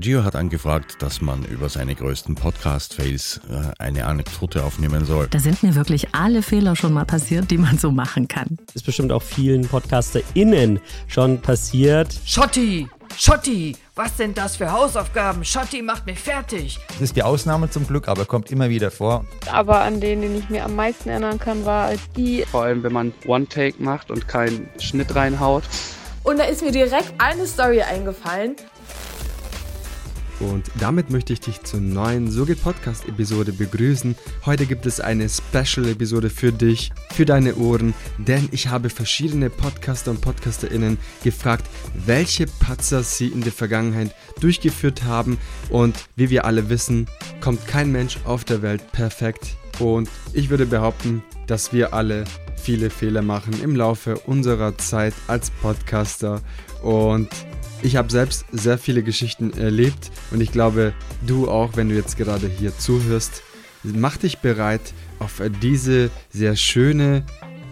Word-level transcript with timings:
Gio 0.00 0.24
hat 0.24 0.34
angefragt, 0.34 0.96
dass 1.00 1.20
man 1.20 1.44
über 1.44 1.68
seine 1.68 1.94
größten 1.94 2.34
Podcast-Fails 2.34 3.42
äh, 3.50 3.70
eine 3.78 4.06
Anekdote 4.06 4.64
aufnehmen 4.64 5.04
soll. 5.04 5.28
Da 5.28 5.38
sind 5.38 5.62
mir 5.62 5.74
wirklich 5.74 6.14
alle 6.14 6.42
Fehler 6.42 6.74
schon 6.74 6.94
mal 6.94 7.04
passiert, 7.04 7.50
die 7.50 7.58
man 7.58 7.76
so 7.76 7.90
machen 7.90 8.26
kann. 8.26 8.56
Ist 8.72 8.86
bestimmt 8.86 9.12
auch 9.12 9.22
vielen 9.22 9.68
PodcasterInnen 9.68 10.80
schon 11.06 11.42
passiert. 11.42 12.18
Schotti! 12.24 12.88
Schotti! 13.18 13.76
Was 13.94 14.16
sind 14.16 14.38
das 14.38 14.56
für 14.56 14.72
Hausaufgaben? 14.72 15.44
Schotti 15.44 15.82
macht 15.82 16.06
mich 16.06 16.18
fertig! 16.18 16.78
Das 16.88 17.02
ist 17.02 17.16
die 17.16 17.22
Ausnahme 17.22 17.68
zum 17.68 17.86
Glück, 17.86 18.08
aber 18.08 18.24
kommt 18.24 18.50
immer 18.50 18.70
wieder 18.70 18.90
vor. 18.90 19.26
Aber 19.52 19.82
an 19.82 20.00
den, 20.00 20.22
den 20.22 20.38
ich 20.38 20.48
mir 20.48 20.64
am 20.64 20.76
meisten 20.76 21.10
erinnern 21.10 21.38
kann, 21.38 21.66
war 21.66 21.86
als 21.86 22.00
die. 22.16 22.46
Vor 22.50 22.62
allem, 22.62 22.82
wenn 22.82 22.94
man 22.94 23.12
One-Take 23.26 23.82
macht 23.82 24.10
und 24.10 24.26
keinen 24.26 24.66
Schnitt 24.78 25.14
reinhaut. 25.14 25.64
Und 26.22 26.38
da 26.38 26.44
ist 26.44 26.62
mir 26.62 26.72
direkt 26.72 27.12
eine 27.18 27.46
Story 27.46 27.82
eingefallen. 27.82 28.56
Und 30.40 30.70
damit 30.78 31.10
möchte 31.10 31.32
ich 31.32 31.40
dich 31.40 31.62
zur 31.62 31.80
neuen 31.80 32.30
So 32.30 32.46
geht 32.46 32.62
Podcast 32.62 33.06
Episode 33.06 33.52
begrüßen. 33.52 34.16
Heute 34.46 34.66
gibt 34.66 34.86
es 34.86 34.98
eine 34.98 35.28
Special 35.28 35.88
Episode 35.88 36.30
für 36.30 36.50
dich, 36.50 36.90
für 37.12 37.26
deine 37.26 37.56
Ohren, 37.56 37.92
denn 38.18 38.48
ich 38.50 38.68
habe 38.68 38.88
verschiedene 38.88 39.50
Podcaster 39.50 40.10
und 40.10 40.22
Podcasterinnen 40.22 40.98
gefragt, 41.22 41.66
welche 42.06 42.46
Patzer 42.46 43.02
sie 43.02 43.28
in 43.28 43.42
der 43.42 43.52
Vergangenheit 43.52 44.14
durchgeführt 44.40 45.04
haben. 45.04 45.38
Und 45.68 46.08
wie 46.16 46.30
wir 46.30 46.46
alle 46.46 46.70
wissen, 46.70 47.06
kommt 47.40 47.66
kein 47.66 47.92
Mensch 47.92 48.18
auf 48.24 48.44
der 48.44 48.62
Welt 48.62 48.92
perfekt. 48.92 49.56
Und 49.78 50.08
ich 50.32 50.50
würde 50.50 50.66
behaupten, 50.66 51.22
dass 51.46 51.72
wir 51.72 51.92
alle 51.92 52.24
viele 52.56 52.90
Fehler 52.90 53.22
machen 53.22 53.62
im 53.62 53.76
Laufe 53.76 54.16
unserer 54.18 54.76
Zeit 54.78 55.14
als 55.26 55.50
Podcaster. 55.50 56.40
Und 56.82 57.28
ich 57.82 57.96
habe 57.96 58.10
selbst 58.10 58.44
sehr 58.52 58.78
viele 58.78 59.02
Geschichten 59.02 59.52
erlebt 59.52 60.10
und 60.30 60.40
ich 60.40 60.52
glaube, 60.52 60.92
du 61.26 61.48
auch, 61.48 61.76
wenn 61.76 61.88
du 61.88 61.94
jetzt 61.94 62.16
gerade 62.16 62.48
hier 62.48 62.76
zuhörst, 62.76 63.42
mach 63.82 64.16
dich 64.16 64.38
bereit 64.38 64.92
auf 65.18 65.42
diese 65.62 66.10
sehr 66.30 66.56
schöne, 66.56 67.24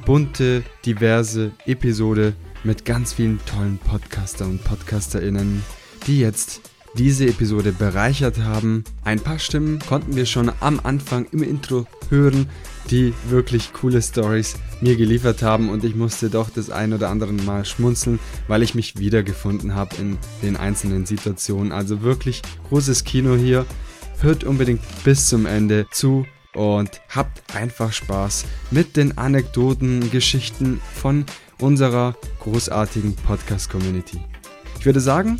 bunte, 0.07 0.63
diverse 0.87 1.53
Episode 1.67 2.35
mit 2.65 2.85
ganz 2.85 3.13
vielen 3.13 3.39
tollen 3.45 3.79
Podcaster 3.79 4.47
und 4.47 4.65
Podcasterinnen, 4.65 5.63
die 6.07 6.21
jetzt 6.21 6.63
diese 6.95 7.27
Episode 7.27 7.73
bereichert 7.73 8.39
haben. 8.39 8.85
Ein 9.05 9.21
paar 9.21 9.39
Stimmen 9.39 9.79
konnten 9.79 10.17
wir 10.17 10.27
schon 10.27 10.51
am 10.61 10.81
Anfang 10.83 11.27
im 11.33 11.43
Intro 11.43 11.87
hören, 12.09 12.49
die 12.91 13.15
wirklich 13.29 13.73
coole 13.73 14.03
Stories 14.03 14.57
mir 14.81 14.97
geliefert 14.97 15.43
haben 15.43 15.69
und 15.69 15.85
ich 15.85 15.95
musste 15.95 16.31
doch 16.31 16.51
das 16.51 16.71
ein 16.71 16.93
oder 16.93 17.11
andere 17.11 17.33
Mal 17.33 17.65
schmunzeln, 17.65 18.19
weil 18.47 18.63
ich 18.63 18.75
mich 18.75 18.99
wiedergefunden 18.99 19.75
habe 19.75 19.97
in 19.97 20.19
den 20.43 20.57
einzelnen 20.57 21.07
Situationen. 21.07 21.73
Also 21.73 22.03
wirklich 22.03 22.43
großes 22.69 23.05
Kino 23.05 23.37
hier. 23.37 23.67
Hört 24.21 24.43
unbedingt 24.43 24.81
bis 25.05 25.29
zum 25.29 25.47
Ende 25.47 25.87
zu 25.93 26.27
und 26.55 27.01
habt 27.09 27.55
einfach 27.55 27.93
Spaß 27.93 28.47
mit 28.73 28.97
den 28.97 29.17
Anekdoten, 29.17 30.11
Geschichten 30.11 30.81
von 30.95 31.25
unserer 31.61 32.17
großartigen 32.41 33.15
Podcast-Community. 33.15 34.19
Ich 34.79 34.87
würde 34.87 35.01
sagen, 35.01 35.39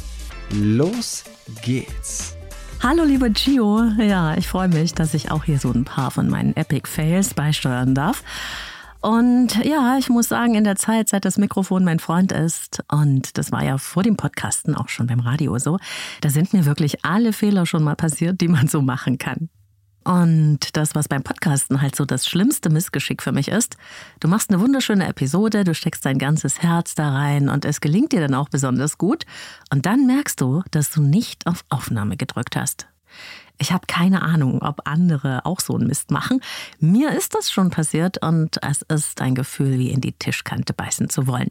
los 0.51 1.25
geht's. 1.63 2.38
Hallo 2.81 3.03
liebe 3.03 3.29
Gio, 3.31 3.83
ja, 3.99 4.37
ich 4.37 4.47
freue 4.47 4.69
mich, 4.69 4.95
dass 4.95 5.13
ich 5.13 5.33
auch 5.33 5.43
hier 5.43 5.59
so 5.59 5.73
ein 5.73 5.85
paar 5.85 6.13
von 6.13 6.31
meinen 6.31 6.57
Epic 6.57 6.89
Fails 6.89 7.35
beisteuern 7.35 7.93
darf. 7.93 8.23
Und 9.01 9.65
ja, 9.65 9.97
ich 9.99 10.09
muss 10.09 10.29
sagen, 10.29 10.55
in 10.55 10.63
der 10.63 10.77
Zeit, 10.77 11.09
seit 11.09 11.25
das 11.25 11.39
Mikrofon 11.39 11.85
mein 11.85 11.99
Freund 11.99 12.31
ist, 12.31 12.85
und 12.89 13.37
das 13.37 13.51
war 13.51 13.65
ja 13.65 13.79
vor 13.79 14.05
dem 14.05 14.17
Podcasten 14.17 14.77
auch 14.77 14.89
schon 14.89 15.09
beim 15.09 15.21
Radio 15.21 15.59
so, 15.59 15.79
da 16.21 16.31
sind 16.31 16.53
mir 16.53 16.67
wirklich 16.67 17.05
alle 17.05 17.33
Fehler 17.33 17.67
schon 17.67 17.83
mal 17.83 17.97
passiert, 17.97 18.41
die 18.41 18.49
man 18.49 18.69
so 18.69 18.81
machen 18.81 19.19
kann. 19.19 19.49
Und 20.09 20.75
das, 20.75 20.95
was 20.95 21.07
beim 21.07 21.23
Podcasten 21.23 21.83
halt 21.83 21.95
so 21.95 22.07
das 22.07 22.27
schlimmste 22.27 22.71
Missgeschick 22.71 23.23
für 23.23 23.31
mich 23.31 23.49
ist, 23.49 23.77
du 24.21 24.29
machst 24.29 24.49
eine 24.49 24.59
wunderschöne 24.59 25.07
Episode, 25.07 25.65
du 25.65 25.75
steckst 25.75 26.07
dein 26.07 26.17
ganzes 26.19 26.63
Herz 26.63 26.95
da 26.95 27.13
rein 27.13 27.51
und 27.51 27.67
es 27.67 27.83
gelingt 27.83 28.13
dir 28.13 28.21
dann 28.23 28.33
auch 28.33 28.49
besonders 28.49 28.97
gut. 28.97 29.27
Und 29.71 29.85
dann 29.85 30.07
merkst 30.07 30.41
du, 30.41 30.63
dass 30.71 30.91
du 30.91 31.03
nicht 31.03 31.47
auf 31.47 31.63
Aufnahme 31.69 32.17
gedrückt 32.17 32.57
hast. 32.57 32.87
Ich 33.59 33.71
habe 33.71 33.85
keine 33.87 34.23
Ahnung, 34.23 34.63
ob 34.63 34.89
andere 34.89 35.45
auch 35.45 35.61
so 35.61 35.75
einen 35.75 35.89
Mist 35.89 36.11
machen. 36.11 36.41
Mir 36.81 37.13
ist 37.13 37.35
das 37.35 37.51
schon 37.51 37.69
passiert 37.69 38.17
und 38.23 38.63
es 38.63 38.81
ist 38.81 39.21
ein 39.21 39.35
Gefühl, 39.35 39.79
wie 39.79 39.91
in 39.91 40.01
die 40.01 40.13
Tischkante 40.13 40.73
beißen 40.73 41.11
zu 41.11 41.27
wollen. 41.27 41.51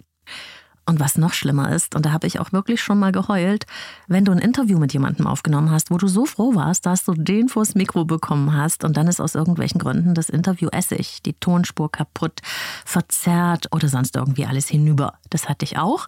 Und 0.88 1.02
was 1.02 1.18
noch 1.18 1.34
schlimmer 1.34 1.74
ist, 1.76 1.96
und 1.96 2.06
da 2.06 2.14
habe 2.14 2.28
ich 2.28 2.40
auch 2.40 2.54
wirklich 2.54 2.82
schon 2.82 2.98
mal 2.98 3.12
geheult, 3.12 3.66
wenn 4.08 4.24
du 4.24 4.32
ein 4.32 4.40
Interview 4.40 4.80
mit 4.80 4.94
jemandem 4.94 5.28
aufgenommen 5.28 5.70
hast, 5.70 5.92
wo 5.92 5.98
du 5.98 6.08
so 6.08 6.26
froh 6.26 6.56
warst, 6.56 6.86
dass 6.86 7.04
du 7.04 7.14
den 7.14 7.50
vors 7.50 7.76
Mikro 7.76 8.06
bekommen 8.06 8.56
hast 8.56 8.86
und 8.86 8.96
dann 8.96 9.10
ist 9.10 9.20
aus 9.20 9.36
irgendwelchen 9.36 9.80
Gründen 9.80 10.14
das 10.14 10.30
Interview 10.30 10.70
essig, 10.70 11.22
die 11.24 11.34
Tonspur 11.34 11.92
kaputt, 11.92 12.40
verzerrt 12.86 13.68
oder 13.74 13.90
sonst 13.90 14.16
irgendwie 14.16 14.46
alles 14.46 14.70
hinüber. 14.70 15.16
Das 15.30 15.50
hatte 15.50 15.66
ich 15.66 15.78
auch. 15.78 16.08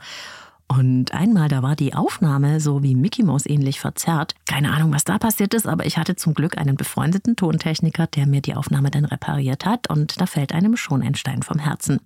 Und 0.70 1.14
einmal, 1.14 1.50
da 1.50 1.62
war 1.62 1.76
die 1.76 1.94
Aufnahme 1.94 2.62
so 2.62 2.82
wie 2.82 2.96
Mickey 2.96 3.24
Mouse 3.24 3.48
ähnlich 3.48 3.82
verzerrt. 3.82 4.34
Keine 4.48 4.72
Ahnung, 4.72 4.94
was 4.94 5.04
da 5.04 5.18
passiert 5.18 5.54
ist, 5.56 5.68
aber 5.68 5.88
ich 5.88 5.98
hatte 5.98 6.16
zum 6.16 6.34
Glück 6.36 6.58
einen 6.58 6.78
befreundeten 6.78 7.36
Tontechniker, 7.36 8.08
der 8.08 8.28
mir 8.28 8.42
die 8.42 8.56
Aufnahme 8.56 8.92
dann 8.92 9.04
repariert 9.04 9.66
hat 9.66 9.90
und 9.90 10.22
da 10.22 10.26
fällt 10.26 10.54
einem 10.54 10.78
schon 10.78 11.02
ein 11.02 11.16
Stein 11.16 11.44
vom 11.44 11.60
Herzen. 11.60 12.00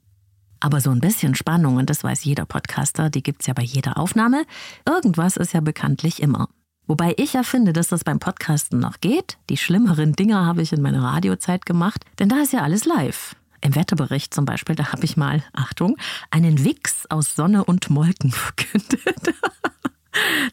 Aber 0.63 0.79
so 0.79 0.91
ein 0.91 1.01
bisschen 1.01 1.35
Spannung, 1.35 1.75
und 1.75 1.90
das 1.90 2.06
weiß 2.06 2.24
jeder 2.24 2.46
Podcaster, 2.46 3.09
die 3.09 3.22
gibt's 3.22 3.47
ja 3.47 3.53
bei 3.53 3.63
jeder 3.63 3.97
Aufnahme. 3.97 4.46
Irgendwas 4.88 5.35
ist 5.35 5.51
ja 5.51 5.59
bekanntlich 5.59 6.22
immer. 6.22 6.47
Wobei 6.88 7.13
ich 7.18 7.34
ja 7.34 7.44
finde, 7.44 7.74
dass 7.74 7.90
das 7.90 8.06
beim 8.06 8.19
Podcasten 8.19 8.79
noch 8.79 9.02
geht. 9.02 9.38
Die 9.50 9.57
schlimmeren 9.57 10.13
Dinger 10.13 10.46
habe 10.46 10.62
ich 10.62 10.72
in 10.72 10.81
meiner 10.81 11.03
Radiozeit 11.03 11.66
gemacht, 11.66 12.06
denn 12.18 12.29
da 12.29 12.38
ist 12.38 12.53
ja 12.53 12.62
alles 12.62 12.85
live. 12.85 13.35
Im 13.59 13.75
Wetterbericht 13.75 14.34
zum 14.34 14.46
Beispiel, 14.46 14.78
da 14.78 14.94
habe 14.94 15.03
ich 15.03 15.18
mal, 15.18 15.44
Achtung, 15.53 15.97
einen 16.31 16.63
Wix 16.63 17.07
aus 17.07 17.35
Sonne 17.35 17.66
und 17.66 17.90
Molken 17.90 18.31
verkündet. 18.31 19.35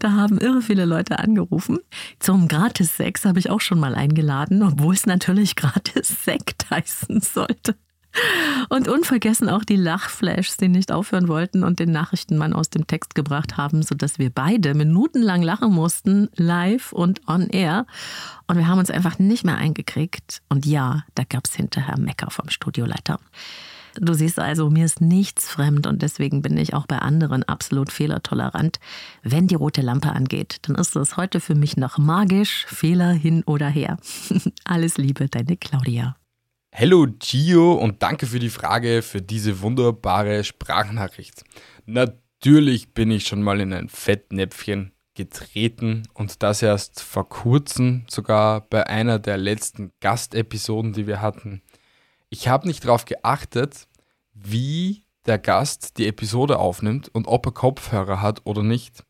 Da 0.01 0.11
haben 0.11 0.39
irre 0.39 0.61
viele 0.61 0.87
Leute 0.87 1.21
angerufen. 1.21 1.79
Zum 2.19 2.49
Gratis-Sex 2.49 3.27
habe 3.27 3.39
ich 3.39 3.49
auch 3.49 3.61
schon 3.61 3.79
mal 3.79 3.95
eingeladen, 3.95 4.65
obwohl 4.65 4.95
es 4.95 5.07
natürlich 5.07 5.55
Gratis-Sekt 5.55 6.69
heißen 6.69 7.21
sollte. 7.21 7.77
Und 8.69 8.89
unvergessen 8.89 9.49
auch 9.49 9.65
die 9.65 9.77
Lachflashs, 9.77 10.57
die 10.57 10.69
nicht 10.69 10.93
aufhören 10.93 11.29
wollten 11.29 11.65
und 11.65 11.79
den 11.79 11.93
Nachrichtenmann 11.93 12.53
aus 12.53 12.71
dem 12.71 12.87
Text 12.87 13.15
gebracht 13.15 13.57
haben, 13.57 13.83
sodass 13.83 14.19
wir 14.19 14.31
beide 14.31 14.75
minutenlang 14.75 15.43
lachen 15.43 15.73
mussten, 15.73 16.29
live 16.37 16.93
und 16.93 17.21
on 17.29 17.49
air. 17.49 17.87
Und 18.47 18.59
wir 18.59 18.67
haben 18.67 18.79
uns 18.79 18.91
einfach 18.91 19.19
nicht 19.19 19.45
mehr 19.45 19.57
eingekriegt. 19.57 20.43
Und 20.49 20.67
ja, 20.67 21.05
da 21.15 21.25
gab 21.29 21.47
es 21.47 21.55
hinterher 21.55 21.99
Mecker 21.99 22.31
vom 22.31 22.49
Studioleiter. 22.49 23.19
Du 23.97 24.15
siehst 24.15 24.39
also, 24.39 24.71
mir 24.71 24.85
ist 24.85 25.01
nichts 25.01 25.49
fremd 25.49 25.87
und 25.87 26.03
deswegen 26.03 26.43
bin 26.43 26.57
ich 26.57 26.75
auch 26.75 26.87
bei 26.87 26.99
anderen 26.99 27.43
absolut 27.43 27.91
fehlertolerant. 27.91 28.79
Wenn 29.23 29.49
die 29.49 29.57
rote 29.57 29.83
Lampe 29.83 30.13
angeht, 30.13 30.59
dann 30.63 30.77
ist 30.77 30.95
es 30.95 31.17
heute 31.17 31.41
für 31.41 31.55
mich 31.55 31.77
noch 31.77 31.99
magisch, 31.99 32.67
Fehler 32.69 33.11
hin 33.11 33.43
oder 33.45 33.69
her. 33.69 33.99
Alles 34.65 34.97
Liebe, 34.97 35.29
deine 35.29 35.57
Claudia. 35.57 36.17
Hallo 36.73 37.07
Gio 37.19 37.75
und 37.75 38.03
danke 38.03 38.27
für 38.27 38.39
die 38.39 38.49
Frage, 38.49 39.03
für 39.03 39.21
diese 39.21 39.61
wunderbare 39.61 40.45
Sprachnachricht. 40.45 41.43
Natürlich 41.85 42.95
bin 42.95 43.11
ich 43.11 43.27
schon 43.27 43.43
mal 43.43 43.61
in 43.61 43.73
ein 43.73 43.89
Fettnäpfchen 43.89 44.93
getreten 45.15 46.05
und 46.15 46.43
das 46.43 46.63
erst 46.63 47.03
vor 47.03 47.29
kurzem, 47.29 48.07
sogar 48.09 48.63
bei 48.63 48.87
einer 48.87 49.19
der 49.19 49.37
letzten 49.37 49.91
Gastepisoden, 50.01 50.93
die 50.93 51.09
wir 51.09 51.21
hatten. 51.21 51.61
Ich 52.31 52.47
habe 52.49 52.69
nicht 52.69 52.85
darauf 52.85 53.05
geachtet, 53.05 53.89
wie 54.33 55.03
der 55.27 55.39
Gast 55.39 55.99
die 55.99 56.07
Episode 56.07 56.59
aufnimmt 56.59 57.09
und 57.13 57.27
ob 57.27 57.47
er 57.47 57.53
Kopfhörer 57.53 58.23
hat 58.23 58.43
oder 58.45 58.63
nicht. 58.63 59.05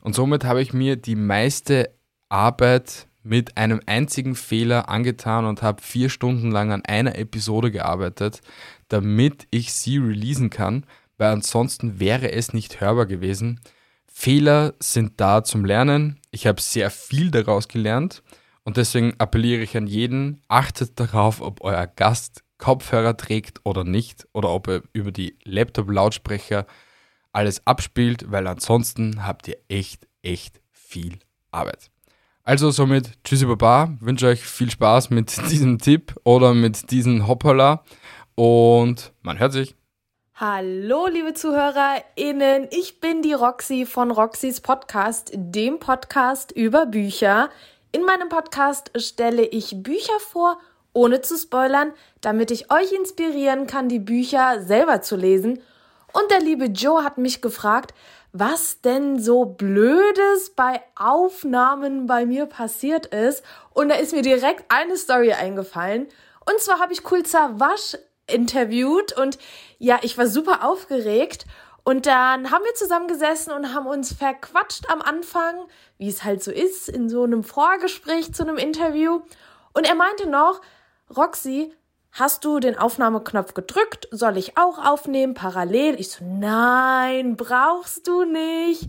Und 0.00 0.14
somit 0.14 0.44
habe 0.44 0.62
ich 0.62 0.72
mir 0.72 0.96
die 0.96 1.16
meiste 1.16 1.90
Arbeit 2.28 3.08
mit 3.22 3.56
einem 3.56 3.80
einzigen 3.86 4.34
Fehler 4.34 4.88
angetan 4.88 5.44
und 5.44 5.62
habe 5.62 5.82
vier 5.82 6.08
Stunden 6.08 6.50
lang 6.50 6.72
an 6.72 6.84
einer 6.84 7.16
Episode 7.16 7.70
gearbeitet, 7.70 8.40
damit 8.88 9.46
ich 9.50 9.72
sie 9.72 9.98
releasen 9.98 10.50
kann, 10.50 10.86
weil 11.18 11.32
ansonsten 11.32 12.00
wäre 12.00 12.32
es 12.32 12.52
nicht 12.52 12.80
hörbar 12.80 13.06
gewesen. 13.06 13.60
Fehler 14.06 14.74
sind 14.80 15.20
da 15.20 15.44
zum 15.44 15.64
Lernen. 15.64 16.20
Ich 16.30 16.46
habe 16.46 16.60
sehr 16.60 16.90
viel 16.90 17.30
daraus 17.30 17.68
gelernt 17.68 18.22
und 18.64 18.76
deswegen 18.76 19.14
appelliere 19.18 19.62
ich 19.62 19.76
an 19.76 19.86
jeden, 19.86 20.42
achtet 20.48 20.98
darauf, 20.98 21.40
ob 21.40 21.62
euer 21.62 21.86
Gast 21.86 22.42
Kopfhörer 22.58 23.16
trägt 23.16 23.60
oder 23.64 23.84
nicht 23.84 24.28
oder 24.32 24.50
ob 24.50 24.68
er 24.68 24.82
über 24.92 25.12
die 25.12 25.36
Laptop-Lautsprecher 25.44 26.66
alles 27.32 27.66
abspielt, 27.66 28.30
weil 28.30 28.46
ansonsten 28.46 29.26
habt 29.26 29.48
ihr 29.48 29.56
echt, 29.68 30.06
echt 30.22 30.60
viel 30.70 31.18
Arbeit. 31.50 31.90
Also 32.42 32.70
somit, 32.70 33.10
tschüssi 33.22 33.44
Baba, 33.44 33.96
wünsche 34.00 34.26
euch 34.26 34.42
viel 34.42 34.70
Spaß 34.70 35.10
mit 35.10 35.36
diesem 35.50 35.78
Tipp 35.78 36.14
oder 36.24 36.54
mit 36.54 36.90
diesem 36.90 37.28
Hoppala 37.28 37.84
und 38.34 39.12
man 39.20 39.38
hört 39.38 39.52
sich. 39.52 39.76
Hallo, 40.34 41.06
liebe 41.06 41.34
ZuhörerInnen. 41.34 42.68
Ich 42.70 42.98
bin 42.98 43.20
die 43.20 43.34
Roxy 43.34 43.84
von 43.84 44.10
Roxys 44.10 44.62
Podcast, 44.62 45.32
dem 45.34 45.78
Podcast 45.78 46.50
über 46.52 46.86
Bücher. 46.86 47.50
In 47.92 48.06
meinem 48.06 48.30
Podcast 48.30 48.90
stelle 48.96 49.44
ich 49.44 49.82
Bücher 49.82 50.18
vor, 50.18 50.58
ohne 50.94 51.20
zu 51.20 51.36
spoilern, 51.36 51.92
damit 52.22 52.50
ich 52.50 52.72
euch 52.72 52.90
inspirieren 52.92 53.66
kann, 53.66 53.90
die 53.90 53.98
Bücher 53.98 54.62
selber 54.62 55.02
zu 55.02 55.14
lesen. 55.14 55.60
Und 56.12 56.30
der 56.30 56.40
liebe 56.40 56.64
Joe 56.64 57.04
hat 57.04 57.18
mich 57.18 57.42
gefragt, 57.42 57.92
was 58.32 58.80
denn 58.80 59.18
so 59.18 59.44
Blödes 59.44 60.50
bei 60.54 60.80
Aufnahmen 60.96 62.06
bei 62.06 62.26
mir 62.26 62.46
passiert 62.46 63.06
ist. 63.06 63.42
Und 63.70 63.88
da 63.88 63.96
ist 63.96 64.12
mir 64.12 64.22
direkt 64.22 64.64
eine 64.68 64.96
Story 64.96 65.32
eingefallen. 65.32 66.06
Und 66.46 66.60
zwar 66.60 66.78
habe 66.78 66.92
ich 66.92 67.02
Kulzer 67.02 67.58
Wasch 67.58 67.96
interviewt 68.26 69.12
und 69.16 69.38
ja, 69.78 69.98
ich 70.02 70.16
war 70.16 70.26
super 70.26 70.64
aufgeregt. 70.64 71.46
Und 71.82 72.06
dann 72.06 72.50
haben 72.50 72.64
wir 72.64 72.74
zusammengesessen 72.74 73.52
und 73.52 73.74
haben 73.74 73.86
uns 73.86 74.12
verquatscht 74.12 74.88
am 74.90 75.00
Anfang, 75.00 75.66
wie 75.98 76.08
es 76.08 76.24
halt 76.24 76.42
so 76.42 76.52
ist, 76.52 76.88
in 76.88 77.08
so 77.08 77.24
einem 77.24 77.42
Vorgespräch 77.42 78.32
zu 78.34 78.42
einem 78.42 78.58
Interview. 78.58 79.22
Und 79.72 79.88
er 79.88 79.94
meinte 79.94 80.28
noch, 80.28 80.60
Roxy, 81.16 81.72
hast 82.12 82.44
du 82.44 82.60
den 82.60 82.76
Aufnahmeknopf 82.76 83.54
gedrückt? 83.54 84.08
Soll 84.10 84.36
ich 84.36 84.56
auch 84.56 84.78
aufnehmen 84.84 85.34
parallel? 85.34 85.98
Ich 85.98 86.10
so, 86.10 86.24
nein, 86.24 87.36
brauchst 87.36 88.06
du 88.06 88.24
nicht. 88.24 88.88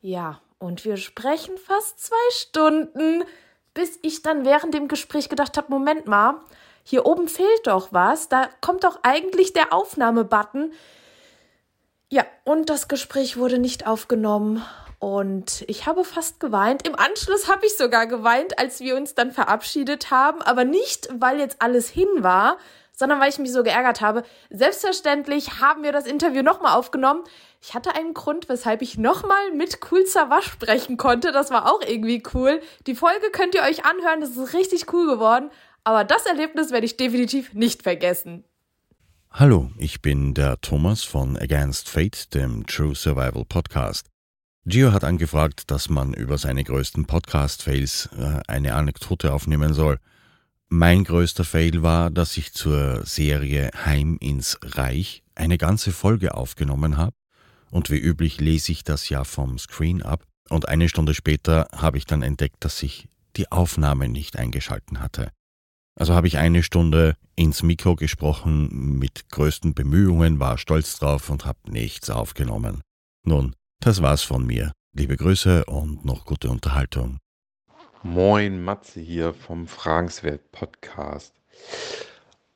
Ja, 0.00 0.40
und 0.58 0.84
wir 0.84 0.96
sprechen 0.96 1.56
fast 1.58 2.00
zwei 2.00 2.30
Stunden, 2.32 3.24
bis 3.74 3.98
ich 4.02 4.22
dann 4.22 4.44
während 4.44 4.74
dem 4.74 4.88
Gespräch 4.88 5.28
gedacht 5.28 5.56
habe, 5.56 5.70
Moment 5.70 6.06
mal, 6.06 6.40
hier 6.82 7.06
oben 7.06 7.28
fehlt 7.28 7.66
doch 7.66 7.92
was, 7.92 8.28
da 8.28 8.48
kommt 8.60 8.84
doch 8.84 9.00
eigentlich 9.02 9.52
der 9.52 9.72
Aufnahmebutton. 9.72 10.72
Ja, 12.08 12.24
und 12.44 12.68
das 12.68 12.88
Gespräch 12.88 13.36
wurde 13.36 13.58
nicht 13.58 13.86
aufgenommen 13.86 14.64
und 15.00 15.64
ich 15.66 15.86
habe 15.86 16.04
fast 16.04 16.40
geweint. 16.40 16.86
Im 16.86 16.94
Anschluss 16.94 17.48
habe 17.48 17.64
ich 17.64 17.76
sogar 17.76 18.06
geweint, 18.06 18.58
als 18.58 18.80
wir 18.80 18.96
uns 18.96 19.14
dann 19.14 19.32
verabschiedet 19.32 20.10
haben, 20.10 20.42
aber 20.42 20.64
nicht, 20.64 21.08
weil 21.12 21.38
jetzt 21.38 21.62
alles 21.62 21.88
hin 21.88 22.06
war, 22.18 22.58
sondern 22.92 23.18
weil 23.18 23.30
ich 23.30 23.38
mich 23.38 23.50
so 23.50 23.62
geärgert 23.62 24.02
habe. 24.02 24.24
Selbstverständlich 24.50 25.58
haben 25.58 25.82
wir 25.82 25.92
das 25.92 26.06
Interview 26.06 26.42
nochmal 26.42 26.76
aufgenommen. 26.76 27.24
Ich 27.62 27.72
hatte 27.72 27.94
einen 27.94 28.12
Grund, 28.12 28.50
weshalb 28.50 28.82
ich 28.82 28.98
nochmal 28.98 29.52
mit 29.52 29.78
Cool 29.90 30.04
Savage 30.04 30.50
sprechen 30.50 30.98
konnte. 30.98 31.32
Das 31.32 31.50
war 31.50 31.72
auch 31.72 31.80
irgendwie 31.80 32.22
cool. 32.34 32.60
Die 32.86 32.94
Folge 32.94 33.30
könnt 33.32 33.54
ihr 33.54 33.62
euch 33.62 33.86
anhören, 33.86 34.20
das 34.20 34.36
ist 34.36 34.52
richtig 34.52 34.92
cool 34.92 35.06
geworden. 35.06 35.50
Aber 35.82 36.04
das 36.04 36.26
Erlebnis 36.26 36.72
werde 36.72 36.84
ich 36.84 36.98
definitiv 36.98 37.54
nicht 37.54 37.82
vergessen. 37.82 38.44
Hallo, 39.30 39.70
ich 39.78 40.02
bin 40.02 40.34
der 40.34 40.60
Thomas 40.60 41.04
von 41.04 41.38
Against 41.38 41.88
Fate, 41.88 42.34
dem 42.34 42.66
True 42.66 42.94
Survival 42.94 43.46
Podcast. 43.46 44.10
Gio 44.66 44.92
hat 44.92 45.04
angefragt, 45.04 45.70
dass 45.70 45.88
man 45.88 46.12
über 46.12 46.36
seine 46.36 46.62
größten 46.62 47.06
Podcast-Fails 47.06 48.10
äh, 48.16 48.40
eine 48.46 48.74
Anekdote 48.74 49.32
aufnehmen 49.32 49.72
soll. 49.72 49.98
Mein 50.68 51.04
größter 51.04 51.44
Fail 51.44 51.82
war, 51.82 52.10
dass 52.10 52.36
ich 52.36 52.52
zur 52.52 53.04
Serie 53.06 53.70
Heim 53.86 54.18
ins 54.20 54.58
Reich 54.62 55.22
eine 55.34 55.56
ganze 55.56 55.92
Folge 55.92 56.34
aufgenommen 56.34 56.98
habe. 56.98 57.16
Und 57.70 57.90
wie 57.90 57.98
üblich 57.98 58.38
lese 58.38 58.72
ich 58.72 58.84
das 58.84 59.08
ja 59.08 59.24
vom 59.24 59.58
Screen 59.58 60.02
ab. 60.02 60.24
Und 60.50 60.68
eine 60.68 60.88
Stunde 60.90 61.14
später 61.14 61.68
habe 61.74 61.96
ich 61.96 62.04
dann 62.04 62.22
entdeckt, 62.22 62.56
dass 62.60 62.82
ich 62.82 63.08
die 63.36 63.50
Aufnahme 63.50 64.08
nicht 64.08 64.38
eingeschalten 64.38 65.00
hatte. 65.00 65.30
Also 65.98 66.14
habe 66.14 66.28
ich 66.28 66.36
eine 66.38 66.62
Stunde 66.62 67.16
ins 67.34 67.62
Mikro 67.62 67.96
gesprochen, 67.96 68.98
mit 68.98 69.28
größten 69.30 69.72
Bemühungen, 69.72 70.38
war 70.38 70.58
stolz 70.58 70.98
drauf 70.98 71.30
und 71.30 71.46
habe 71.46 71.58
nichts 71.70 72.10
aufgenommen. 72.10 72.82
Nun, 73.24 73.54
das 73.80 74.02
war's 74.02 74.22
von 74.22 74.46
mir. 74.46 74.72
Liebe 74.92 75.16
Grüße 75.16 75.64
und 75.64 76.04
noch 76.04 76.26
gute 76.26 76.50
Unterhaltung. 76.50 77.18
Moin, 78.02 78.62
Matze 78.62 79.00
hier 79.00 79.32
vom 79.32 79.66
Fragenswert 79.66 80.52
Podcast. 80.52 81.34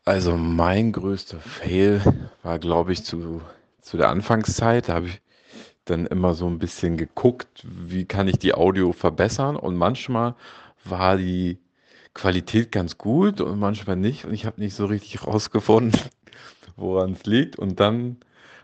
Also 0.04 0.36
mein 0.36 0.92
größter 0.92 1.40
Fail 1.40 2.02
war, 2.42 2.58
glaube 2.58 2.92
ich, 2.92 3.04
zu, 3.04 3.40
zu 3.80 3.96
der 3.96 4.10
Anfangszeit. 4.10 4.88
Da 4.88 4.94
habe 4.94 5.06
ich 5.06 5.22
dann 5.86 6.06
immer 6.06 6.34
so 6.34 6.46
ein 6.46 6.58
bisschen 6.58 6.98
geguckt, 6.98 7.64
wie 7.64 8.04
kann 8.04 8.28
ich 8.28 8.38
die 8.38 8.52
Audio 8.52 8.92
verbessern. 8.92 9.56
Und 9.56 9.76
manchmal 9.76 10.34
war 10.84 11.16
die 11.16 11.58
Qualität 12.12 12.70
ganz 12.70 12.98
gut 12.98 13.40
und 13.40 13.58
manchmal 13.58 13.96
nicht. 13.96 14.26
Und 14.26 14.34
ich 14.34 14.44
habe 14.44 14.60
nicht 14.60 14.74
so 14.74 14.84
richtig 14.84 15.26
rausgefunden, 15.26 15.98
woran 16.76 17.12
es 17.12 17.24
liegt. 17.24 17.56
Und 17.58 17.80
dann 17.80 18.18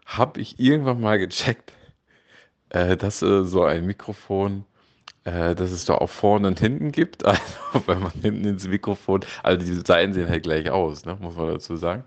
habe 0.05 0.43
ich 0.43 0.59
irgendwann 0.61 1.01
mal 1.01 1.19
gecheckt, 1.19 1.73
äh, 2.71 2.97
dass 2.97 3.23
äh, 3.23 3.45
so 3.45 3.65
ein 3.65 3.87
Mikrofon, 3.87 4.65
äh, 5.25 5.55
dass 5.55 5.71
es 5.73 5.85
da 5.85 5.95
auch 5.97 6.11
vorne 6.11 6.49
und 6.49 6.61
hinten 6.61 6.93
gibt. 6.93 7.25
Also 7.73 7.87
wenn 7.87 8.01
man 8.01 8.13
hinten 8.13 8.45
ins 8.47 8.67
Mikrofon, 8.69 9.21
also 9.45 9.65
diese 9.65 9.83
Seiten 9.87 10.13
sehen 10.13 10.29
halt 10.29 10.43
gleich 10.43 10.71
aus, 10.71 11.05
ne, 11.05 11.17
muss 11.21 11.37
man 11.37 11.49
dazu 11.49 11.77
sagen. 11.77 12.05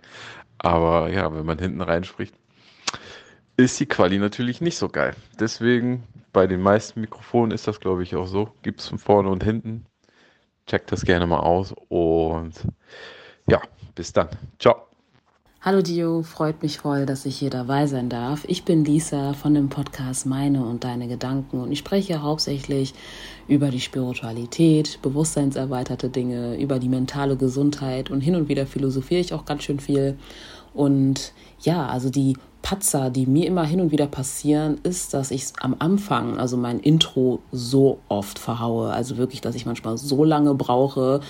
Aber 0.59 1.09
ja, 1.09 1.33
wenn 1.33 1.45
man 1.45 1.59
hinten 1.59 1.81
reinspricht, 1.81 2.35
ist 3.57 3.79
die 3.79 3.85
Quali 3.85 4.17
natürlich 4.19 4.61
nicht 4.61 4.77
so 4.77 4.89
geil. 4.89 5.15
Deswegen 5.39 6.03
bei 6.33 6.47
den 6.47 6.61
meisten 6.61 7.01
Mikrofonen 7.01 7.51
ist 7.51 7.67
das, 7.67 7.79
glaube 7.79 8.03
ich, 8.03 8.15
auch 8.15 8.25
so. 8.27 8.51
Gibt 8.63 8.81
es 8.81 8.87
von 8.87 8.97
vorne 8.97 9.29
und 9.29 9.43
hinten 9.43 9.85
checkt 10.67 10.91
das 10.91 11.03
gerne 11.05 11.27
mal 11.27 11.39
aus 11.39 11.73
und 11.89 12.53
ja, 13.47 13.61
bis 13.95 14.13
dann. 14.13 14.29
Ciao. 14.59 14.92
Hallo 15.65 15.81
Dio, 15.81 16.23
freut 16.23 16.61
mich 16.61 16.79
voll, 16.79 17.05
dass 17.05 17.25
ich 17.25 17.37
hier 17.37 17.49
dabei 17.49 17.87
sein 17.87 18.09
darf. 18.09 18.43
Ich 18.49 18.65
bin 18.65 18.83
Lisa 18.83 19.31
von 19.31 19.53
dem 19.53 19.69
Podcast 19.69 20.25
Meine 20.25 20.65
und 20.65 20.83
Deine 20.83 21.07
Gedanken 21.07 21.61
und 21.61 21.71
ich 21.71 21.79
spreche 21.79 22.21
hauptsächlich 22.21 22.93
über 23.47 23.69
die 23.69 23.79
Spiritualität, 23.79 24.99
bewusstseinserweiterte 25.01 26.09
Dinge, 26.09 26.59
über 26.59 26.79
die 26.79 26.89
mentale 26.89 27.37
Gesundheit 27.37 28.11
und 28.11 28.19
hin 28.19 28.35
und 28.35 28.49
wieder 28.49 28.67
philosophiere 28.67 29.21
ich 29.21 29.33
auch 29.33 29.45
ganz 29.45 29.63
schön 29.63 29.79
viel. 29.79 30.17
Und 30.73 31.31
ja, 31.61 31.87
also 31.87 32.09
die 32.09 32.35
Patzer, 32.61 33.09
die 33.09 33.25
mir 33.25 33.47
immer 33.47 33.63
hin 33.63 33.79
und 33.79 33.93
wieder 33.93 34.07
passieren, 34.07 34.81
ist, 34.83 35.13
dass 35.13 35.31
ich 35.31 35.53
am 35.61 35.77
Anfang, 35.79 36.39
also 36.39 36.57
mein 36.57 36.81
Intro, 36.81 37.39
so 37.53 37.99
oft 38.09 38.37
verhaue. 38.37 38.91
Also 38.91 39.15
wirklich, 39.15 39.39
dass 39.39 39.55
ich 39.55 39.65
manchmal 39.65 39.97
so 39.97 40.25
lange 40.25 40.55
brauche, 40.55 41.21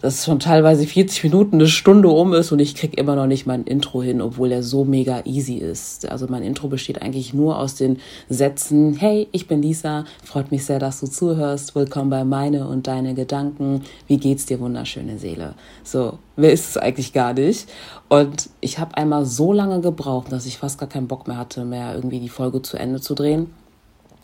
dass 0.00 0.24
schon 0.24 0.38
teilweise 0.38 0.86
40 0.86 1.24
Minuten, 1.24 1.56
eine 1.56 1.66
Stunde 1.66 2.08
um 2.08 2.34
ist 2.34 2.52
und 2.52 2.58
ich 2.60 2.74
kriege 2.74 2.96
immer 2.96 3.16
noch 3.16 3.26
nicht 3.26 3.46
mein 3.46 3.64
Intro 3.64 4.02
hin, 4.02 4.20
obwohl 4.20 4.52
er 4.52 4.62
so 4.62 4.84
mega 4.84 5.22
easy 5.24 5.54
ist. 5.54 6.08
Also 6.08 6.26
mein 6.28 6.42
Intro 6.42 6.68
besteht 6.68 7.02
eigentlich 7.02 7.34
nur 7.34 7.58
aus 7.58 7.74
den 7.74 7.98
Sätzen, 8.28 8.94
hey, 8.94 9.28
ich 9.32 9.48
bin 9.48 9.62
Lisa, 9.62 10.04
freut 10.24 10.50
mich 10.50 10.64
sehr, 10.64 10.78
dass 10.78 11.00
du 11.00 11.06
zuhörst, 11.06 11.74
willkommen 11.74 12.10
bei 12.10 12.24
meine 12.24 12.68
und 12.68 12.86
deine 12.86 13.14
Gedanken, 13.14 13.82
wie 14.06 14.18
geht's 14.18 14.46
dir, 14.46 14.60
wunderschöne 14.60 15.18
Seele? 15.18 15.54
So, 15.82 16.18
wer 16.36 16.52
ist 16.52 16.70
es 16.70 16.76
eigentlich 16.76 17.12
gar 17.12 17.32
nicht? 17.32 17.68
Und 18.08 18.50
ich 18.60 18.78
habe 18.78 18.96
einmal 18.96 19.24
so 19.24 19.52
lange 19.52 19.80
gebraucht, 19.80 20.30
dass 20.30 20.46
ich 20.46 20.58
fast 20.58 20.78
gar 20.78 20.88
keinen 20.88 21.08
Bock 21.08 21.26
mehr 21.26 21.36
hatte, 21.36 21.64
mehr 21.64 21.94
irgendwie 21.94 22.20
die 22.20 22.28
Folge 22.28 22.62
zu 22.62 22.76
Ende 22.76 23.00
zu 23.00 23.14
drehen 23.14 23.48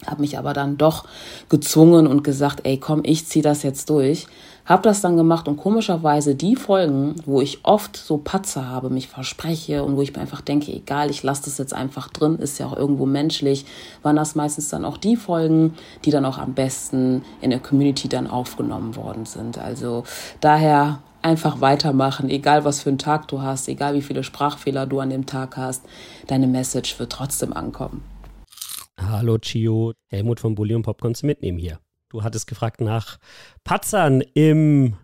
habe 0.07 0.21
mich 0.21 0.39
aber 0.39 0.53
dann 0.53 0.77
doch 0.77 1.05
gezwungen 1.49 2.07
und 2.07 2.25
gesagt, 2.25 2.61
ey, 2.65 2.79
komm, 2.79 3.03
ich 3.05 3.27
zieh 3.27 3.43
das 3.43 3.63
jetzt 3.63 3.91
durch. 3.91 4.27
Hab 4.67 4.83
das 4.83 5.03
dann 5.03 5.19
gemacht 5.19 5.47
und 5.47 5.59
komischerweise 5.59 6.35
die 6.35 6.57
Folgen, 6.57 7.17
wo 7.27 7.43
ich 7.43 7.67
oft 7.67 7.99
so 7.99 8.17
Patzer 8.17 8.67
habe, 8.67 8.89
mich 8.89 9.09
verspreche 9.09 9.85
und 9.85 9.97
wo 9.97 10.01
ich 10.01 10.15
mir 10.15 10.23
einfach 10.23 10.41
denke, 10.41 10.73
egal, 10.73 11.11
ich 11.11 11.23
lasse 11.23 11.45
das 11.45 11.59
jetzt 11.59 11.75
einfach 11.75 12.09
drin, 12.09 12.37
ist 12.37 12.59
ja 12.59 12.67
auch 12.67 12.77
irgendwo 12.77 13.05
menschlich, 13.05 13.67
waren 14.03 14.17
das 14.17 14.35
meistens 14.35 14.71
dann 14.71 14.87
auch 14.87 14.97
die 14.97 15.17
Folgen, 15.17 15.75
die 16.07 16.11
dann 16.11 16.25
auch 16.25 16.39
am 16.39 16.55
besten 16.55 17.23
in 17.43 17.51
der 17.51 17.59
Community 17.61 18.09
dann 18.09 18.27
aufgenommen 18.27 18.97
worden 18.97 19.27
sind. 19.27 19.59
Also 19.59 20.05
daher 20.41 21.01
einfach 21.21 21.61
weitermachen, 21.61 22.31
egal 22.31 22.65
was 22.65 22.81
für 22.81 22.89
einen 22.89 22.99
Tag 22.99 23.29
du 23.29 23.43
hast, 23.43 23.69
egal 23.69 23.93
wie 23.95 24.03
viele 24.03 24.25
Sprachfehler 24.25 24.87
du 24.87 25.01
an 25.01 25.11
dem 25.11 25.27
Tag 25.27 25.59
hast, 25.59 25.83
deine 26.27 26.47
Message 26.47 26.99
wird 26.99 27.13
trotzdem 27.13 27.53
ankommen. 27.53 28.14
Hallo 28.99 29.39
Chio, 29.39 29.93
Helmut 30.09 30.41
von 30.41 30.55
Bulli 30.55 30.75
und 30.75 30.83
Popcorn 30.83 31.15
zu 31.15 31.27
mitnehmen 31.27 31.59
hier. 31.59 31.81
Du 32.09 32.23
hattest 32.23 32.47
gefragt 32.47 32.81
nach 32.81 33.19
Patzern 33.65 34.21
im 34.21 34.97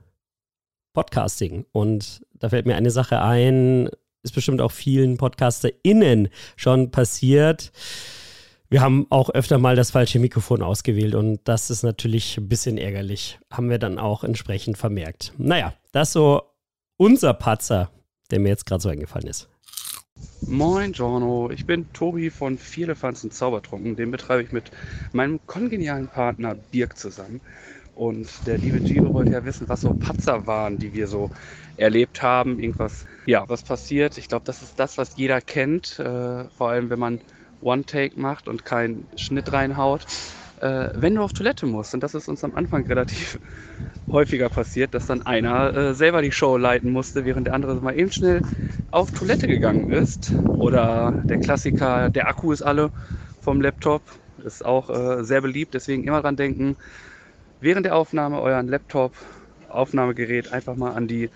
Podcasting 0.93 1.67
und 1.73 2.23
da 2.35 2.49
fällt 2.49 2.67
mir 2.67 2.77
eine 2.77 2.91
Sache 2.91 3.21
ein, 3.21 3.89
ist 4.23 4.35
bestimmt 4.35 4.61
auch 4.61 4.71
vielen 4.71 5.17
PodcasterInnen 5.17 6.29
schon 6.57 6.91
passiert. 6.91 7.73
Wir 8.69 8.81
haben 8.81 9.07
auch 9.11 9.31
öfter 9.31 9.59
mal 9.59 9.75
das 9.75 9.91
falsche 9.91 10.21
Mikrofon 10.21 10.63
ausgewählt 10.63 11.17
und 11.17 11.41
das 11.45 11.71
ist 11.71 11.83
natürlich 11.83 12.39
ein 12.39 12.49
bisschen 12.49 12.79
ärgerlich. 12.79 13.41
Haben 13.51 13.71
wir 13.71 13.79
dann 13.79 13.99
auch 13.99 14.23
entsprechend 14.23 14.79
vermerkt. 14.79 15.33
Naja, 15.37 15.75
das 15.91 16.13
so 16.13 16.43
unser 16.97 17.35
Patzer, 17.35 17.91
der 18.31 18.39
mir 18.39 18.51
jetzt 18.51 18.67
gerade 18.67 18.83
so 18.83 18.89
eingefallen 18.89 19.27
ist. 19.27 19.50
Moin 20.47 20.93
Giorno, 20.93 21.51
ich 21.51 21.67
bin 21.67 21.93
Tobi 21.93 22.31
von 22.31 22.59
Vierlefanz 22.59 23.23
und 23.25 23.33
Zaubertrunken. 23.33 23.97
Den 23.97 24.11
betreibe 24.11 24.43
ich 24.43 24.53
mit 24.53 24.71
meinem 25.13 25.39
kongenialen 25.47 26.09
Partner 26.09 26.55
Birk 26.57 26.97
zusammen. 26.97 27.41
Und 27.95 28.47
der 28.47 28.59
liebe 28.59 28.81
Gio 28.81 29.13
wollte 29.13 29.33
ja 29.33 29.45
wissen, 29.45 29.69
was 29.69 29.83
so 29.83 29.93
Patzer 29.93 30.47
waren, 30.47 30.79
die 30.79 30.93
wir 30.93 31.07
so 31.07 31.31
erlebt 31.77 32.23
haben. 32.23 32.59
Irgendwas, 32.59 33.07
ja, 33.27 33.49
was 33.49 33.63
passiert. 33.63 34.19
Ich 34.19 34.29
glaube, 34.29 34.45
das 34.45 34.63
ist 34.63 34.79
das, 34.79 34.99
was 34.99 35.17
jeder 35.17 35.41
kennt. 35.41 35.99
Äh, 35.99 36.49
vor 36.51 36.71
allem, 36.71 36.91
wenn 36.91 36.99
man 36.99 37.21
One-Take 37.61 38.19
macht 38.19 38.49
und 38.49 38.65
keinen 38.65 39.09
Schnitt 39.17 39.53
reinhaut. 39.53 40.07
Äh, 40.61 40.91
wenn 40.95 41.15
du 41.15 41.23
auf 41.23 41.33
Toilette 41.33 41.67
musst, 41.67 41.95
und 41.95 42.03
das 42.03 42.15
ist 42.15 42.29
uns 42.29 42.45
am 42.45 42.55
Anfang 42.55 42.87
relativ 42.87 43.41
häufiger 44.13 44.49
passiert, 44.49 44.95
dass 44.95 45.07
dann 45.07 45.23
einer 45.23 45.75
äh, 45.75 45.95
selber 45.95 46.23
die 46.23 46.33
Show 46.33 46.57
leiten 46.57 46.93
musste, 46.93 47.25
während 47.25 47.47
der 47.47 47.55
andere 47.55 47.77
mal 47.81 47.99
eben 47.99 48.13
schnell 48.13 48.43
auf 48.91 49.13
Toilette 49.13 49.47
gegangen 49.49 49.89
ist. 49.91 50.35
Oder 50.57 51.25
der 51.29 51.39
Klassiker, 51.39 52.11
der 52.11 52.29
Akku 52.29 52.53
ist 52.53 52.63
alle 52.63 52.91
vom 53.41 53.61
Laptop, 53.61 54.03
ist 54.45 54.65
auch 54.65 54.91
äh, 54.91 55.25
sehr 55.25 55.41
beliebt, 55.41 55.75
deswegen 55.75 56.05
immer 56.05 56.23
dran 56.23 56.37
denken, 56.37 56.77
während 57.61 57.87
der 57.87 57.97
Aufnahme 57.97 58.41
euren 58.41 58.69
Laptop, 58.69 59.15
Aufnahmegerät 59.69 60.53
einfach 60.53 60.77
mal 60.77 60.93
an 60.93 61.07
die 61.09 61.31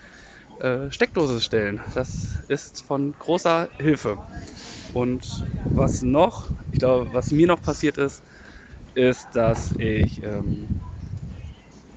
äh, 0.59 0.91
Steckdose 0.91 1.41
stellen. 1.41 1.81
Das 1.93 2.43
ist 2.47 2.81
von 2.83 3.13
großer 3.13 3.69
Hilfe. 3.79 4.19
Und 4.93 5.45
was 5.73 6.01
noch, 6.01 6.53
ich 6.71 6.79
glaube, 6.79 7.13
was 7.13 7.31
mir 7.31 7.47
noch 7.47 7.61
passiert 7.61 7.97
ist, 7.97 8.23
ist, 8.95 9.27
dass 9.33 9.71
ich, 9.73 10.23
ähm, 10.23 10.67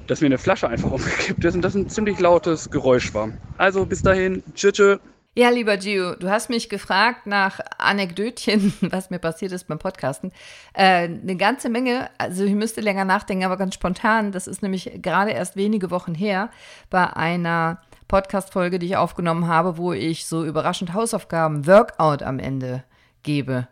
dass 0.06 0.20
mir 0.20 0.26
eine 0.26 0.38
Flasche 0.38 0.68
einfach 0.68 0.90
umgekippt 0.92 1.44
ist 1.44 1.54
und 1.54 1.62
das 1.62 1.74
ein 1.74 1.88
ziemlich 1.88 2.18
lautes 2.20 2.70
Geräusch 2.70 3.14
war. 3.14 3.30
Also 3.56 3.86
bis 3.86 4.02
dahin, 4.02 4.42
tschüss. 4.54 4.98
Ja, 5.38 5.50
lieber 5.50 5.76
Gio, 5.76 6.16
du 6.16 6.28
hast 6.28 6.50
mich 6.50 6.68
gefragt 6.68 7.28
nach 7.28 7.60
Anekdötchen, 7.78 8.72
was 8.80 9.10
mir 9.10 9.20
passiert 9.20 9.52
ist 9.52 9.68
beim 9.68 9.78
Podcasten. 9.78 10.32
Äh, 10.72 11.04
eine 11.04 11.36
ganze 11.36 11.68
Menge, 11.68 12.10
also 12.18 12.42
ich 12.42 12.54
müsste 12.54 12.80
länger 12.80 13.04
nachdenken, 13.04 13.44
aber 13.44 13.56
ganz 13.56 13.74
spontan. 13.74 14.32
Das 14.32 14.48
ist 14.48 14.62
nämlich 14.62 15.00
gerade 15.00 15.30
erst 15.30 15.54
wenige 15.54 15.92
Wochen 15.92 16.12
her 16.12 16.50
bei 16.90 17.06
einer 17.12 17.80
Podcast-Folge, 18.08 18.80
die 18.80 18.86
ich 18.86 18.96
aufgenommen 18.96 19.46
habe, 19.46 19.76
wo 19.76 19.92
ich 19.92 20.26
so 20.26 20.44
überraschend 20.44 20.92
Hausaufgaben, 20.92 21.68
Workout 21.68 22.24
am 22.24 22.40
Ende 22.40 22.82
gebe. 23.22 23.68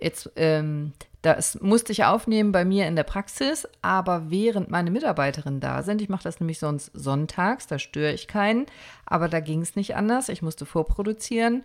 Jetzt, 0.00 0.32
ähm, 0.34 0.94
das 1.24 1.58
musste 1.62 1.92
ich 1.92 2.04
aufnehmen 2.04 2.52
bei 2.52 2.66
mir 2.66 2.86
in 2.86 2.96
der 2.96 3.02
Praxis, 3.02 3.66
aber 3.80 4.30
während 4.30 4.70
meine 4.70 4.90
Mitarbeiterinnen 4.90 5.60
da 5.60 5.82
sind, 5.82 6.02
ich 6.02 6.10
mache 6.10 6.24
das 6.24 6.38
nämlich 6.38 6.58
sonst 6.58 6.90
sonntags, 6.92 7.66
da 7.66 7.78
störe 7.78 8.12
ich 8.12 8.28
keinen, 8.28 8.66
aber 9.06 9.28
da 9.28 9.40
ging 9.40 9.62
es 9.62 9.74
nicht 9.74 9.96
anders. 9.96 10.28
Ich 10.28 10.42
musste 10.42 10.66
vorproduzieren 10.66 11.64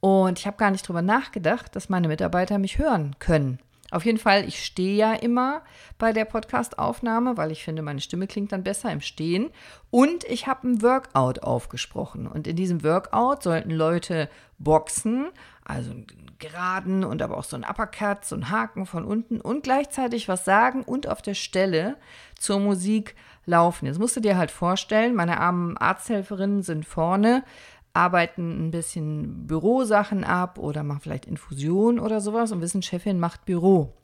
und 0.00 0.38
ich 0.38 0.46
habe 0.46 0.58
gar 0.58 0.70
nicht 0.70 0.86
drüber 0.86 1.00
nachgedacht, 1.00 1.74
dass 1.74 1.88
meine 1.88 2.08
Mitarbeiter 2.08 2.58
mich 2.58 2.76
hören 2.76 3.16
können. 3.18 3.58
Auf 3.90 4.04
jeden 4.04 4.18
Fall, 4.18 4.46
ich 4.46 4.62
stehe 4.62 4.96
ja 4.96 5.14
immer 5.14 5.62
bei 5.96 6.12
der 6.12 6.26
Podcast-Aufnahme, 6.26 7.38
weil 7.38 7.50
ich 7.50 7.64
finde, 7.64 7.80
meine 7.80 8.02
Stimme 8.02 8.26
klingt 8.26 8.52
dann 8.52 8.62
besser 8.62 8.92
im 8.92 9.00
Stehen. 9.00 9.48
Und 9.90 10.24
ich 10.24 10.46
habe 10.46 10.68
ein 10.68 10.82
Workout 10.82 11.42
aufgesprochen. 11.42 12.26
Und 12.26 12.46
in 12.46 12.54
diesem 12.54 12.84
Workout 12.84 13.42
sollten 13.42 13.70
Leute 13.70 14.28
boxen, 14.58 15.28
also 15.68 15.90
einen 15.90 16.06
geraden 16.38 17.04
und 17.04 17.20
aber 17.20 17.36
auch 17.36 17.44
so 17.44 17.56
ein 17.56 17.64
Uppercut, 17.64 18.24
so 18.24 18.34
ein 18.34 18.50
Haken 18.50 18.86
von 18.86 19.04
unten 19.04 19.40
und 19.40 19.62
gleichzeitig 19.62 20.28
was 20.28 20.44
sagen 20.44 20.82
und 20.82 21.08
auf 21.08 21.20
der 21.20 21.34
Stelle 21.34 21.96
zur 22.38 22.58
Musik 22.58 23.14
laufen. 23.44 23.86
Jetzt 23.86 23.98
musst 23.98 24.16
du 24.16 24.20
dir 24.20 24.36
halt 24.36 24.50
vorstellen, 24.50 25.14
meine 25.14 25.40
armen 25.40 25.76
Arzthelferinnen 25.76 26.62
sind 26.62 26.86
vorne, 26.86 27.44
arbeiten 27.92 28.68
ein 28.68 28.70
bisschen 28.70 29.46
Bürosachen 29.46 30.24
ab 30.24 30.58
oder 30.58 30.82
machen 30.82 31.00
vielleicht 31.00 31.26
Infusion 31.26 31.98
oder 31.98 32.20
sowas 32.20 32.52
und 32.52 32.60
wissen, 32.60 32.82
Chefin 32.82 33.18
macht 33.18 33.44
Büro. 33.44 33.94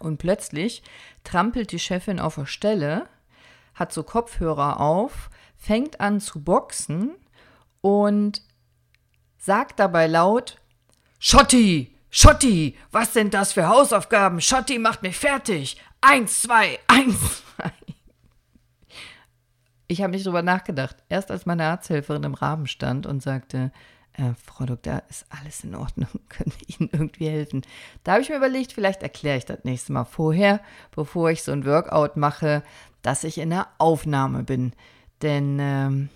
Und 0.00 0.18
plötzlich 0.18 0.82
trampelt 1.24 1.72
die 1.72 1.78
Chefin 1.78 2.20
auf 2.20 2.36
der 2.36 2.46
Stelle, 2.46 3.06
hat 3.74 3.92
so 3.92 4.02
Kopfhörer 4.02 4.80
auf, 4.80 5.30
fängt 5.56 6.00
an 6.00 6.20
zu 6.20 6.42
boxen 6.42 7.12
und 7.80 8.42
sagt 9.40 9.80
dabei 9.80 10.06
laut, 10.06 10.58
Schotti, 11.18 11.96
Schotti, 12.10 12.76
was 12.92 13.12
sind 13.12 13.34
das 13.34 13.52
für 13.52 13.68
Hausaufgaben? 13.68 14.40
Schotti 14.40 14.78
macht 14.78 15.02
mich 15.02 15.16
fertig. 15.16 15.76
Eins, 16.00 16.42
zwei, 16.42 16.78
eins, 16.86 17.42
zwei. 17.56 17.72
Ich 19.88 20.02
habe 20.02 20.12
nicht 20.12 20.24
drüber 20.24 20.42
nachgedacht. 20.42 20.96
Erst 21.08 21.30
als 21.30 21.46
meine 21.46 21.64
Arzthelferin 21.64 22.22
im 22.22 22.34
Rahmen 22.34 22.68
stand 22.68 23.06
und 23.06 23.22
sagte, 23.22 23.72
äh, 24.12 24.34
Frau 24.44 24.64
Doktor, 24.64 25.02
ist 25.08 25.26
alles 25.30 25.64
in 25.64 25.74
Ordnung? 25.74 26.08
Können 26.28 26.52
wir 26.58 26.78
Ihnen 26.78 26.90
irgendwie 26.92 27.28
helfen? 27.28 27.62
Da 28.04 28.12
habe 28.12 28.22
ich 28.22 28.28
mir 28.28 28.36
überlegt, 28.36 28.72
vielleicht 28.72 29.02
erkläre 29.02 29.38
ich 29.38 29.46
das 29.46 29.64
nächste 29.64 29.92
Mal 29.92 30.04
vorher, 30.04 30.60
bevor 30.94 31.30
ich 31.30 31.42
so 31.42 31.52
ein 31.52 31.64
Workout 31.64 32.16
mache, 32.16 32.62
dass 33.02 33.24
ich 33.24 33.38
in 33.38 33.50
der 33.50 33.68
Aufnahme 33.78 34.42
bin. 34.42 34.74
Denn 35.22 35.58
ähm, 35.60 36.08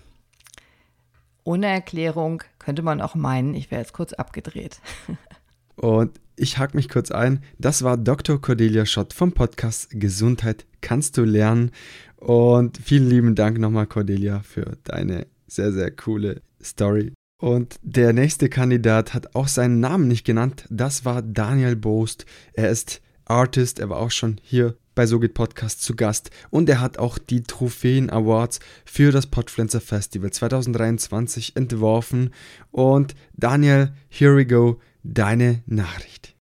ohne 1.45 1.67
Erklärung 1.67 2.43
könnte 2.59 2.81
man 2.81 2.99
auch 2.99 3.15
meinen, 3.15 3.53
ich 3.53 3.71
wäre 3.71 3.79
jetzt 3.79 3.93
kurz 3.93 4.11
abgedreht. 4.11 4.81
Und 5.77 6.19
ich 6.35 6.57
hake 6.57 6.75
mich 6.75 6.89
kurz 6.89 7.11
ein. 7.11 7.41
Das 7.57 7.83
war 7.83 7.95
Dr. 7.95 8.41
Cordelia 8.41 8.85
Schott 8.85 9.13
vom 9.13 9.31
Podcast 9.31 9.89
Gesundheit 9.91 10.65
kannst 10.81 11.17
du 11.17 11.23
lernen. 11.23 11.71
Und 12.17 12.77
vielen 12.77 13.09
lieben 13.09 13.35
Dank 13.35 13.59
nochmal, 13.59 13.87
Cordelia, 13.87 14.41
für 14.41 14.77
deine 14.83 15.27
sehr, 15.47 15.71
sehr 15.71 15.91
coole 15.91 16.41
Story. 16.61 17.13
Und 17.39 17.75
der 17.83 18.13
nächste 18.13 18.49
Kandidat 18.49 19.13
hat 19.13 19.35
auch 19.35 19.47
seinen 19.47 19.79
Namen 19.79 20.07
nicht 20.07 20.25
genannt. 20.25 20.65
Das 20.69 21.05
war 21.05 21.21
Daniel 21.21 21.75
Boost. 21.75 22.25
Er 22.53 22.69
ist 22.69 23.01
Artist, 23.25 23.79
er 23.79 23.89
war 23.89 23.99
auch 23.99 24.11
schon 24.11 24.39
hier 24.41 24.77
bei 24.95 25.05
So 25.05 25.19
geht 25.19 25.33
Podcast 25.33 25.83
zu 25.83 25.95
Gast 25.95 26.31
und 26.49 26.69
er 26.69 26.79
hat 26.79 26.97
auch 26.97 27.17
die 27.17 27.43
Trophäen 27.43 28.09
Awards 28.09 28.59
für 28.85 29.11
das 29.11 29.27
Podpflanzer 29.27 29.81
Festival 29.81 30.31
2023 30.31 31.55
entworfen. 31.55 32.33
Und 32.71 33.13
Daniel, 33.33 33.91
here 34.09 34.35
we 34.35 34.45
go, 34.45 34.79
deine 35.03 35.61
Nachricht. 35.65 36.35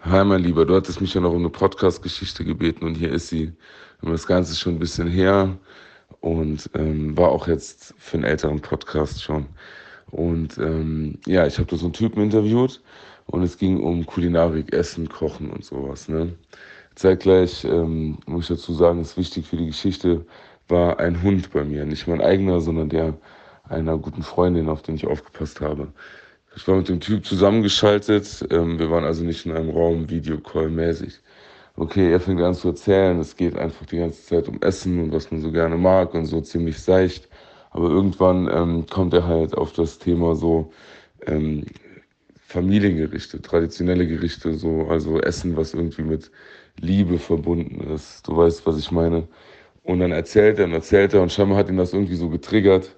Hi 0.00 0.24
mein 0.24 0.42
Lieber, 0.42 0.64
du 0.64 0.74
hattest 0.74 1.00
mich 1.00 1.12
ja 1.12 1.20
noch 1.20 1.32
um 1.32 1.40
eine 1.40 1.50
Podcast-Geschichte 1.50 2.44
gebeten 2.44 2.84
und 2.84 2.94
hier 2.94 3.12
ist 3.12 3.28
sie. 3.28 3.52
Das 4.00 4.26
Ganze 4.26 4.52
ist 4.52 4.60
schon 4.60 4.76
ein 4.76 4.78
bisschen 4.78 5.08
her 5.08 5.58
und 6.20 6.70
ähm, 6.74 7.16
war 7.16 7.28
auch 7.28 7.46
jetzt 7.46 7.94
für 7.98 8.16
einen 8.16 8.24
älteren 8.24 8.60
Podcast 8.60 9.22
schon. 9.22 9.46
Und 10.10 10.56
ähm, 10.58 11.18
ja, 11.26 11.46
ich 11.46 11.58
habe 11.58 11.68
da 11.68 11.76
so 11.76 11.86
einen 11.86 11.92
Typen 11.92 12.22
interviewt 12.22 12.80
und 13.26 13.42
es 13.42 13.58
ging 13.58 13.80
um 13.80 14.06
Kulinarik, 14.06 14.72
Essen, 14.72 15.08
Kochen 15.08 15.50
und 15.50 15.64
sowas. 15.64 16.08
Ne? 16.08 16.34
Zeitgleich 16.98 17.64
ähm, 17.64 18.18
muss 18.26 18.50
ich 18.50 18.56
dazu 18.56 18.74
sagen, 18.74 19.00
ist 19.00 19.16
wichtig 19.16 19.46
für 19.46 19.56
die 19.56 19.66
Geschichte, 19.66 20.26
war 20.66 20.98
ein 20.98 21.22
Hund 21.22 21.52
bei 21.52 21.64
mir. 21.64 21.84
Nicht 21.84 22.08
mein 22.08 22.20
eigener, 22.20 22.60
sondern 22.60 22.88
der 22.88 23.14
einer 23.68 23.96
guten 23.98 24.22
Freundin, 24.22 24.68
auf 24.68 24.82
den 24.82 24.96
ich 24.96 25.06
aufgepasst 25.06 25.60
habe. 25.60 25.92
Ich 26.56 26.66
war 26.66 26.76
mit 26.76 26.88
dem 26.88 26.98
Typ 27.00 27.24
zusammengeschaltet. 27.24 28.46
Ähm, 28.50 28.78
wir 28.80 28.90
waren 28.90 29.04
also 29.04 29.22
nicht 29.24 29.46
in 29.46 29.52
einem 29.52 29.70
Raum, 29.70 30.08
Videocall-mäßig. 30.10 31.20
Okay, 31.76 32.10
er 32.10 32.18
fängt 32.18 32.40
an 32.42 32.54
zu 32.54 32.68
erzählen. 32.68 33.20
Es 33.20 33.36
geht 33.36 33.56
einfach 33.56 33.86
die 33.86 33.98
ganze 33.98 34.24
Zeit 34.24 34.48
um 34.48 34.60
Essen 34.60 34.98
und 35.00 35.12
was 35.12 35.30
man 35.30 35.40
so 35.40 35.52
gerne 35.52 35.76
mag 35.76 36.14
und 36.14 36.26
so 36.26 36.40
ziemlich 36.40 36.80
seicht. 36.80 37.28
Aber 37.70 37.88
irgendwann 37.90 38.48
ähm, 38.52 38.86
kommt 38.86 39.14
er 39.14 39.26
halt 39.26 39.56
auf 39.56 39.72
das 39.72 39.98
Thema 39.98 40.34
so 40.34 40.72
ähm, 41.26 41.64
Familiengerichte, 42.48 43.40
traditionelle 43.40 44.06
Gerichte, 44.08 44.54
so 44.54 44.88
also 44.88 45.20
Essen, 45.20 45.56
was 45.56 45.74
irgendwie 45.74 46.02
mit 46.02 46.30
Liebe 46.80 47.18
verbunden 47.18 47.80
ist. 47.92 48.26
Du 48.26 48.36
weißt, 48.36 48.66
was 48.66 48.78
ich 48.78 48.90
meine. 48.90 49.28
Und 49.82 50.00
dann 50.00 50.12
erzählt 50.12 50.58
er 50.58 50.66
und 50.66 50.72
erzählt 50.72 51.14
er 51.14 51.22
und 51.22 51.32
scheinbar 51.32 51.58
hat 51.58 51.68
ihn 51.68 51.76
das 51.76 51.92
irgendwie 51.94 52.16
so 52.16 52.28
getriggert, 52.28 52.96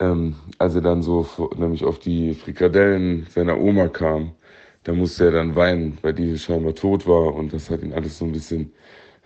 ähm, 0.00 0.36
als 0.58 0.74
er 0.76 0.82
dann 0.82 1.02
so 1.02 1.26
nämlich 1.56 1.84
auf 1.84 1.98
die 1.98 2.34
Frikadellen 2.34 3.26
seiner 3.30 3.58
Oma 3.58 3.88
kam. 3.88 4.32
Da 4.84 4.92
musste 4.92 5.26
er 5.26 5.32
dann 5.32 5.56
weinen, 5.56 5.98
weil 6.02 6.14
die 6.14 6.38
scheinbar 6.38 6.74
tot 6.74 7.06
war 7.06 7.34
und 7.34 7.52
das 7.52 7.70
hat 7.70 7.82
ihn 7.82 7.92
alles 7.92 8.18
so 8.18 8.24
ein 8.24 8.32
bisschen 8.32 8.72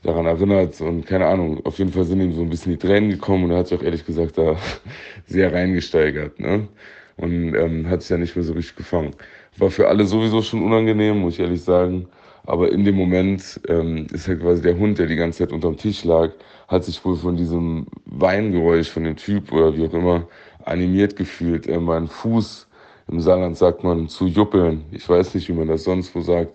daran 0.02 0.26
erinnert 0.26 0.80
und 0.80 1.06
keine 1.06 1.26
Ahnung, 1.26 1.64
auf 1.64 1.78
jeden 1.78 1.92
Fall 1.92 2.04
sind 2.04 2.20
ihm 2.20 2.34
so 2.34 2.42
ein 2.42 2.50
bisschen 2.50 2.72
die 2.72 2.78
Tränen 2.78 3.10
gekommen 3.10 3.44
und 3.44 3.50
er 3.52 3.58
hat 3.58 3.68
sich 3.68 3.78
auch 3.78 3.82
ehrlich 3.82 4.04
gesagt 4.04 4.38
da 4.38 4.56
sehr 5.26 5.52
reingesteigert 5.52 6.38
ne? 6.40 6.68
und 7.16 7.54
ähm, 7.54 7.88
hat 7.88 8.02
sich 8.02 8.10
ja 8.10 8.18
nicht 8.18 8.36
mehr 8.36 8.44
so 8.44 8.52
richtig 8.54 8.76
gefangen. 8.76 9.14
War 9.58 9.70
für 9.70 9.88
alle 9.88 10.04
sowieso 10.04 10.42
schon 10.42 10.62
unangenehm, 10.62 11.18
muss 11.18 11.34
ich 11.34 11.40
ehrlich 11.40 11.62
sagen. 11.62 12.08
Aber 12.46 12.70
in 12.70 12.84
dem 12.84 12.96
Moment 12.96 13.60
ähm, 13.68 14.06
ist 14.12 14.28
halt 14.28 14.40
quasi 14.40 14.62
der 14.62 14.78
Hund, 14.78 14.98
der 14.98 15.06
die 15.06 15.16
ganze 15.16 15.38
Zeit 15.40 15.52
unterm 15.52 15.76
Tisch 15.76 16.04
lag, 16.04 16.30
hat 16.68 16.84
sich 16.84 17.02
wohl 17.04 17.16
von 17.16 17.36
diesem 17.36 17.86
Weingeräusch 18.06 18.90
von 18.90 19.04
dem 19.04 19.16
Typ 19.16 19.52
oder 19.52 19.76
wie 19.76 19.86
auch 19.86 19.94
immer 19.94 20.28
animiert 20.64 21.16
gefühlt. 21.16 21.66
Er 21.66 21.80
meinen 21.80 22.08
Fuß, 22.08 22.66
im 23.08 23.20
Saarland 23.20 23.56
sagt 23.56 23.84
man 23.84 24.08
zu 24.08 24.26
juppeln. 24.26 24.84
Ich 24.92 25.08
weiß 25.08 25.34
nicht, 25.34 25.48
wie 25.48 25.52
man 25.52 25.68
das 25.68 25.84
sonst 25.84 26.14
wo 26.14 26.20
sagt. 26.20 26.52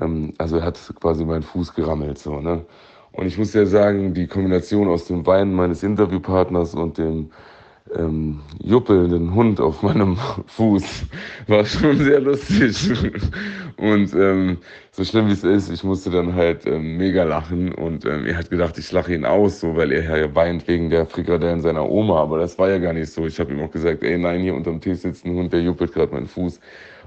Ähm, 0.00 0.34
also 0.38 0.58
er 0.58 0.64
hat 0.64 0.78
quasi 1.00 1.24
meinen 1.24 1.42
Fuß 1.42 1.74
gerammelt. 1.74 2.18
So, 2.18 2.40
ne? 2.40 2.64
Und 3.12 3.26
ich 3.26 3.38
muss 3.38 3.54
ja 3.54 3.66
sagen, 3.66 4.14
die 4.14 4.26
Kombination 4.26 4.88
aus 4.88 5.06
dem 5.06 5.26
Weinen 5.26 5.54
meines 5.54 5.82
Interviewpartners 5.82 6.74
und 6.74 6.98
dem 6.98 7.30
ähm, 7.96 8.40
juppelnden 8.62 9.34
Hund 9.34 9.60
auf 9.60 9.82
meinem 9.82 10.16
Fuß. 10.46 11.06
War 11.46 11.64
schon 11.64 11.98
sehr 11.98 12.20
lustig. 12.20 12.90
Und 13.76 14.12
ähm, 14.14 14.58
so 14.92 15.04
schlimm 15.04 15.28
wie 15.28 15.32
es 15.32 15.44
ist, 15.44 15.70
ich 15.70 15.84
musste 15.84 16.10
dann 16.10 16.34
halt 16.34 16.66
ähm, 16.66 16.96
mega 16.96 17.24
lachen. 17.24 17.72
Und 17.72 18.04
ähm, 18.04 18.26
er 18.26 18.36
hat 18.36 18.50
gedacht, 18.50 18.78
ich 18.78 18.90
lache 18.92 19.14
ihn 19.14 19.24
aus, 19.24 19.60
so 19.60 19.76
weil 19.76 19.92
er 19.92 20.18
ja 20.18 20.34
weint 20.34 20.66
wegen 20.68 20.90
der 20.90 21.06
Frikadellen 21.06 21.60
seiner 21.60 21.88
Oma. 21.88 22.20
Aber 22.22 22.38
das 22.38 22.58
war 22.58 22.68
ja 22.70 22.78
gar 22.78 22.92
nicht 22.92 23.10
so. 23.10 23.26
Ich 23.26 23.40
habe 23.40 23.52
ihm 23.52 23.60
auch 23.60 23.70
gesagt, 23.70 24.02
ey 24.02 24.18
nein, 24.18 24.40
hier 24.40 24.54
unterm 24.54 24.80
Tisch 24.80 24.98
sitzt 24.98 25.24
ein 25.24 25.34
Hund, 25.34 25.52
der 25.52 25.62
juppelt 25.62 25.92
gerade 25.92 26.12
meinen 26.12 26.26
Fuß. 26.26 26.60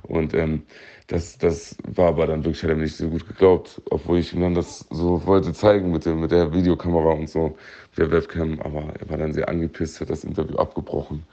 Und 0.04 0.34
ähm, 0.34 0.64
das, 1.08 1.38
das 1.38 1.76
war 1.84 2.08
aber 2.10 2.28
dann 2.28 2.44
wirklich, 2.44 2.64
hat 2.64 2.70
er 2.70 2.76
mir 2.76 2.84
nicht 2.84 2.96
so 2.96 3.10
gut 3.10 3.28
geglaubt, 3.28 3.82
obwohl 3.90 4.20
ich 4.20 4.34
ihm 4.34 4.42
dann 4.42 4.56
das 4.56 4.86
so 4.90 5.26
wollte 5.26 5.54
zeigen 5.54 5.92
mit, 5.92 6.06
dem, 6.06 6.22
mit 6.22 6.32
der 6.32 6.54
Videokamera 6.54 7.14
und 7.14 7.30
so, 7.30 7.58
der 7.98 8.12
Webcam. 8.12 8.60
Aber 8.62 8.94
er 9.00 9.10
war 9.10 9.18
dann 9.18 9.34
sehr 9.34 9.50
angepisst, 9.50 10.00
hat 10.02 10.10
das 10.10 10.24
Interview 10.24 10.58
abgebrochen 10.58 11.24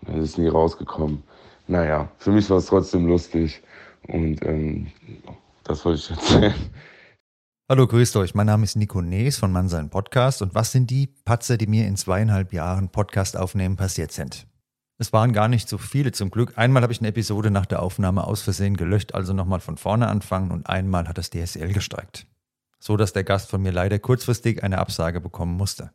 und 0.00 0.08
dann 0.08 0.22
ist 0.22 0.38
nie 0.38 0.48
rausgekommen. 0.48 1.22
Naja, 1.68 2.10
für 2.18 2.32
mich 2.32 2.50
war 2.50 2.58
es 2.58 2.66
trotzdem 2.66 3.06
lustig 3.06 3.62
und 4.08 4.44
ähm, 4.44 4.88
das 5.64 5.84
wollte 5.84 6.00
ich 6.00 6.10
erzählen. 6.10 6.54
Hallo, 7.70 7.86
grüßt 7.86 8.16
euch. 8.16 8.34
Mein 8.34 8.46
Name 8.46 8.64
ist 8.64 8.74
Nico 8.74 9.00
Nees 9.00 9.38
von 9.38 9.52
Mann 9.52 9.68
sein 9.68 9.90
Podcast. 9.90 10.42
Und 10.42 10.56
was 10.56 10.72
sind 10.72 10.90
die 10.90 11.06
Patzer, 11.06 11.56
die 11.56 11.68
mir 11.68 11.86
in 11.86 11.96
zweieinhalb 11.96 12.52
Jahren 12.52 12.88
Podcast 12.88 13.36
aufnehmen 13.36 13.76
passiert 13.76 14.10
sind? 14.10 14.49
Es 15.00 15.14
waren 15.14 15.32
gar 15.32 15.48
nicht 15.48 15.66
so 15.66 15.78
viele 15.78 16.12
zum 16.12 16.30
Glück. 16.30 16.58
Einmal 16.58 16.82
habe 16.82 16.92
ich 16.92 17.00
eine 17.00 17.08
Episode 17.08 17.50
nach 17.50 17.64
der 17.64 17.80
Aufnahme 17.80 18.26
aus 18.26 18.42
Versehen 18.42 18.76
gelöscht, 18.76 19.14
also 19.14 19.32
nochmal 19.32 19.60
von 19.60 19.78
vorne 19.78 20.08
anfangen 20.08 20.50
und 20.50 20.66
einmal 20.66 21.08
hat 21.08 21.16
das 21.16 21.30
DSL 21.30 21.72
gestreikt. 21.72 22.26
So 22.78 22.98
dass 22.98 23.14
der 23.14 23.24
Gast 23.24 23.48
von 23.48 23.62
mir 23.62 23.72
leider 23.72 23.98
kurzfristig 23.98 24.62
eine 24.62 24.76
Absage 24.76 25.22
bekommen 25.22 25.56
musste. 25.56 25.90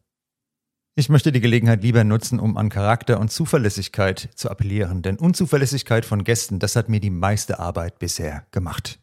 Ich 0.96 1.08
möchte 1.08 1.32
die 1.32 1.40
Gelegenheit 1.40 1.84
lieber 1.84 2.04
nutzen, 2.04 2.40
um 2.40 2.58
an 2.58 2.70
Charakter 2.70 3.20
und 3.20 3.32
Zuverlässigkeit 3.32 4.30
zu 4.34 4.50
appellieren, 4.50 5.04
denn 5.04 5.18
Unzuverlässigkeit 5.18 6.04
von 6.04 6.24
Gästen, 6.24 6.58
das 6.58 6.76
hat 6.76 6.90
mir 6.90 7.00
die 7.00 7.12
meiste 7.12 7.60
Arbeit 7.60 8.00
bisher 8.00 8.48
gemacht. 8.50 8.98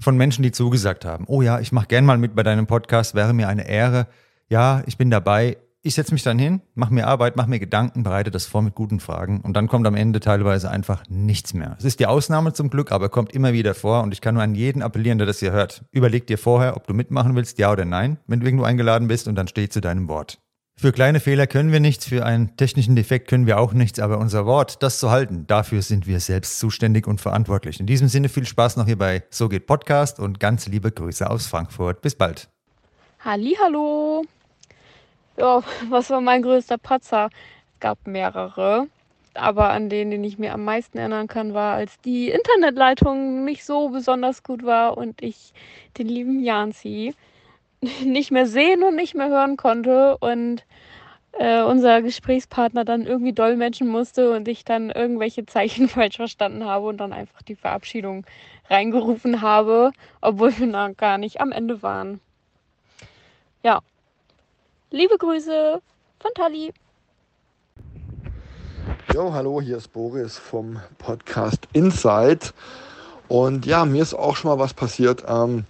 Von 0.00 0.16
Menschen, 0.16 0.42
die 0.42 0.50
zugesagt 0.50 1.04
haben, 1.04 1.26
oh 1.28 1.40
ja, 1.40 1.60
ich 1.60 1.70
mache 1.70 1.86
gern 1.86 2.04
mal 2.04 2.18
mit 2.18 2.34
bei 2.34 2.42
deinem 2.42 2.66
Podcast, 2.66 3.14
wäre 3.14 3.32
mir 3.32 3.46
eine 3.46 3.68
Ehre. 3.68 4.08
Ja, 4.48 4.82
ich 4.86 4.98
bin 4.98 5.08
dabei, 5.08 5.56
ich 5.82 5.94
setze 5.94 6.12
mich 6.12 6.22
dann 6.22 6.38
hin, 6.38 6.60
mache 6.74 6.92
mir 6.92 7.06
Arbeit, 7.06 7.36
mache 7.36 7.48
mir 7.48 7.58
Gedanken, 7.58 8.02
bereite 8.02 8.30
das 8.30 8.46
vor 8.46 8.60
mit 8.60 8.74
guten 8.74 9.00
Fragen 9.00 9.40
und 9.40 9.54
dann 9.54 9.66
kommt 9.66 9.86
am 9.86 9.94
Ende 9.94 10.20
teilweise 10.20 10.70
einfach 10.70 11.04
nichts 11.08 11.54
mehr. 11.54 11.76
Es 11.78 11.84
ist 11.84 12.00
die 12.00 12.06
Ausnahme 12.06 12.52
zum 12.52 12.68
Glück, 12.68 12.92
aber 12.92 13.08
kommt 13.08 13.32
immer 13.32 13.52
wieder 13.52 13.74
vor 13.74 14.02
und 14.02 14.12
ich 14.12 14.20
kann 14.20 14.34
nur 14.34 14.42
an 14.42 14.54
jeden 14.54 14.82
appellieren, 14.82 15.18
der 15.18 15.26
das 15.26 15.40
hier 15.40 15.52
hört. 15.52 15.84
Überleg 15.90 16.26
dir 16.26 16.38
vorher, 16.38 16.76
ob 16.76 16.86
du 16.86 16.92
mitmachen 16.92 17.34
willst, 17.34 17.58
ja 17.58 17.72
oder 17.72 17.84
nein, 17.84 18.18
wenn 18.26 18.40
du 18.40 18.46
irgendwo 18.46 18.64
eingeladen 18.64 19.08
bist 19.08 19.26
und 19.26 19.36
dann 19.36 19.48
steh 19.48 19.68
zu 19.68 19.80
deinem 19.80 20.08
Wort. 20.08 20.38
Für 20.76 20.92
kleine 20.92 21.20
Fehler 21.20 21.46
können 21.46 21.72
wir 21.72 21.80
nichts, 21.80 22.06
für 22.06 22.24
einen 22.24 22.56
technischen 22.56 22.96
Defekt 22.96 23.28
können 23.28 23.46
wir 23.46 23.58
auch 23.58 23.74
nichts, 23.74 24.00
aber 24.00 24.16
unser 24.16 24.46
Wort, 24.46 24.82
das 24.82 24.98
zu 24.98 25.10
halten, 25.10 25.46
dafür 25.46 25.82
sind 25.82 26.06
wir 26.06 26.20
selbst 26.20 26.58
zuständig 26.58 27.06
und 27.06 27.20
verantwortlich. 27.20 27.80
In 27.80 27.86
diesem 27.86 28.08
Sinne 28.08 28.30
viel 28.30 28.46
Spaß 28.46 28.76
noch 28.76 28.86
hier 28.86 28.96
bei 28.96 29.22
So 29.28 29.50
geht 29.50 29.66
Podcast 29.66 30.18
und 30.18 30.40
ganz 30.40 30.66
liebe 30.68 30.90
Grüße 30.90 31.28
aus 31.28 31.46
Frankfurt. 31.46 32.00
Bis 32.00 32.14
bald. 32.14 32.48
Hallo. 33.22 34.24
Ja, 35.40 35.62
was 35.88 36.10
war 36.10 36.20
mein 36.20 36.42
größter 36.42 36.76
Patzer? 36.76 37.30
Es 37.72 37.80
gab 37.80 38.06
mehrere. 38.06 38.88
Aber 39.32 39.70
an 39.70 39.88
denen, 39.88 40.10
den 40.10 40.22
ich 40.22 40.38
mir 40.38 40.52
am 40.52 40.66
meisten 40.66 40.98
erinnern 40.98 41.28
kann, 41.28 41.54
war, 41.54 41.76
als 41.76 41.98
die 42.02 42.28
Internetleitung 42.28 43.46
nicht 43.46 43.64
so 43.64 43.88
besonders 43.88 44.42
gut 44.42 44.66
war 44.66 44.98
und 44.98 45.22
ich 45.22 45.54
den 45.96 46.08
lieben 46.08 46.40
Janzi 46.44 47.14
nicht 48.04 48.32
mehr 48.32 48.44
sehen 48.44 48.82
und 48.82 48.96
nicht 48.96 49.14
mehr 49.14 49.30
hören 49.30 49.56
konnte 49.56 50.18
und 50.18 50.66
äh, 51.38 51.62
unser 51.62 52.02
Gesprächspartner 52.02 52.84
dann 52.84 53.06
irgendwie 53.06 53.32
dolmetschen 53.32 53.88
musste 53.88 54.32
und 54.32 54.46
ich 54.46 54.66
dann 54.66 54.90
irgendwelche 54.90 55.46
Zeichen 55.46 55.88
falsch 55.88 56.16
verstanden 56.16 56.66
habe 56.66 56.86
und 56.88 56.98
dann 56.98 57.14
einfach 57.14 57.40
die 57.40 57.56
Verabschiedung 57.56 58.26
reingerufen 58.68 59.40
habe, 59.40 59.92
obwohl 60.20 60.58
wir 60.58 60.66
noch 60.66 60.94
gar 60.98 61.16
nicht 61.16 61.40
am 61.40 61.50
Ende 61.50 61.82
waren. 61.82 62.20
Ja, 63.62 63.80
Liebe 64.92 65.16
Grüße 65.18 65.80
von 66.18 66.30
Tali. 66.34 66.72
Jo, 69.14 69.32
hallo, 69.32 69.60
hier 69.60 69.76
ist 69.76 69.92
Boris 69.92 70.36
vom 70.36 70.80
Podcast 70.98 71.68
Inside. 71.72 72.40
Und 73.28 73.66
ja, 73.66 73.84
mir 73.84 74.02
ist 74.02 74.14
auch 74.14 74.34
schon 74.34 74.50
mal 74.50 74.58
was 74.58 74.74
passiert. 74.74 75.22
Ähm, 75.28 75.64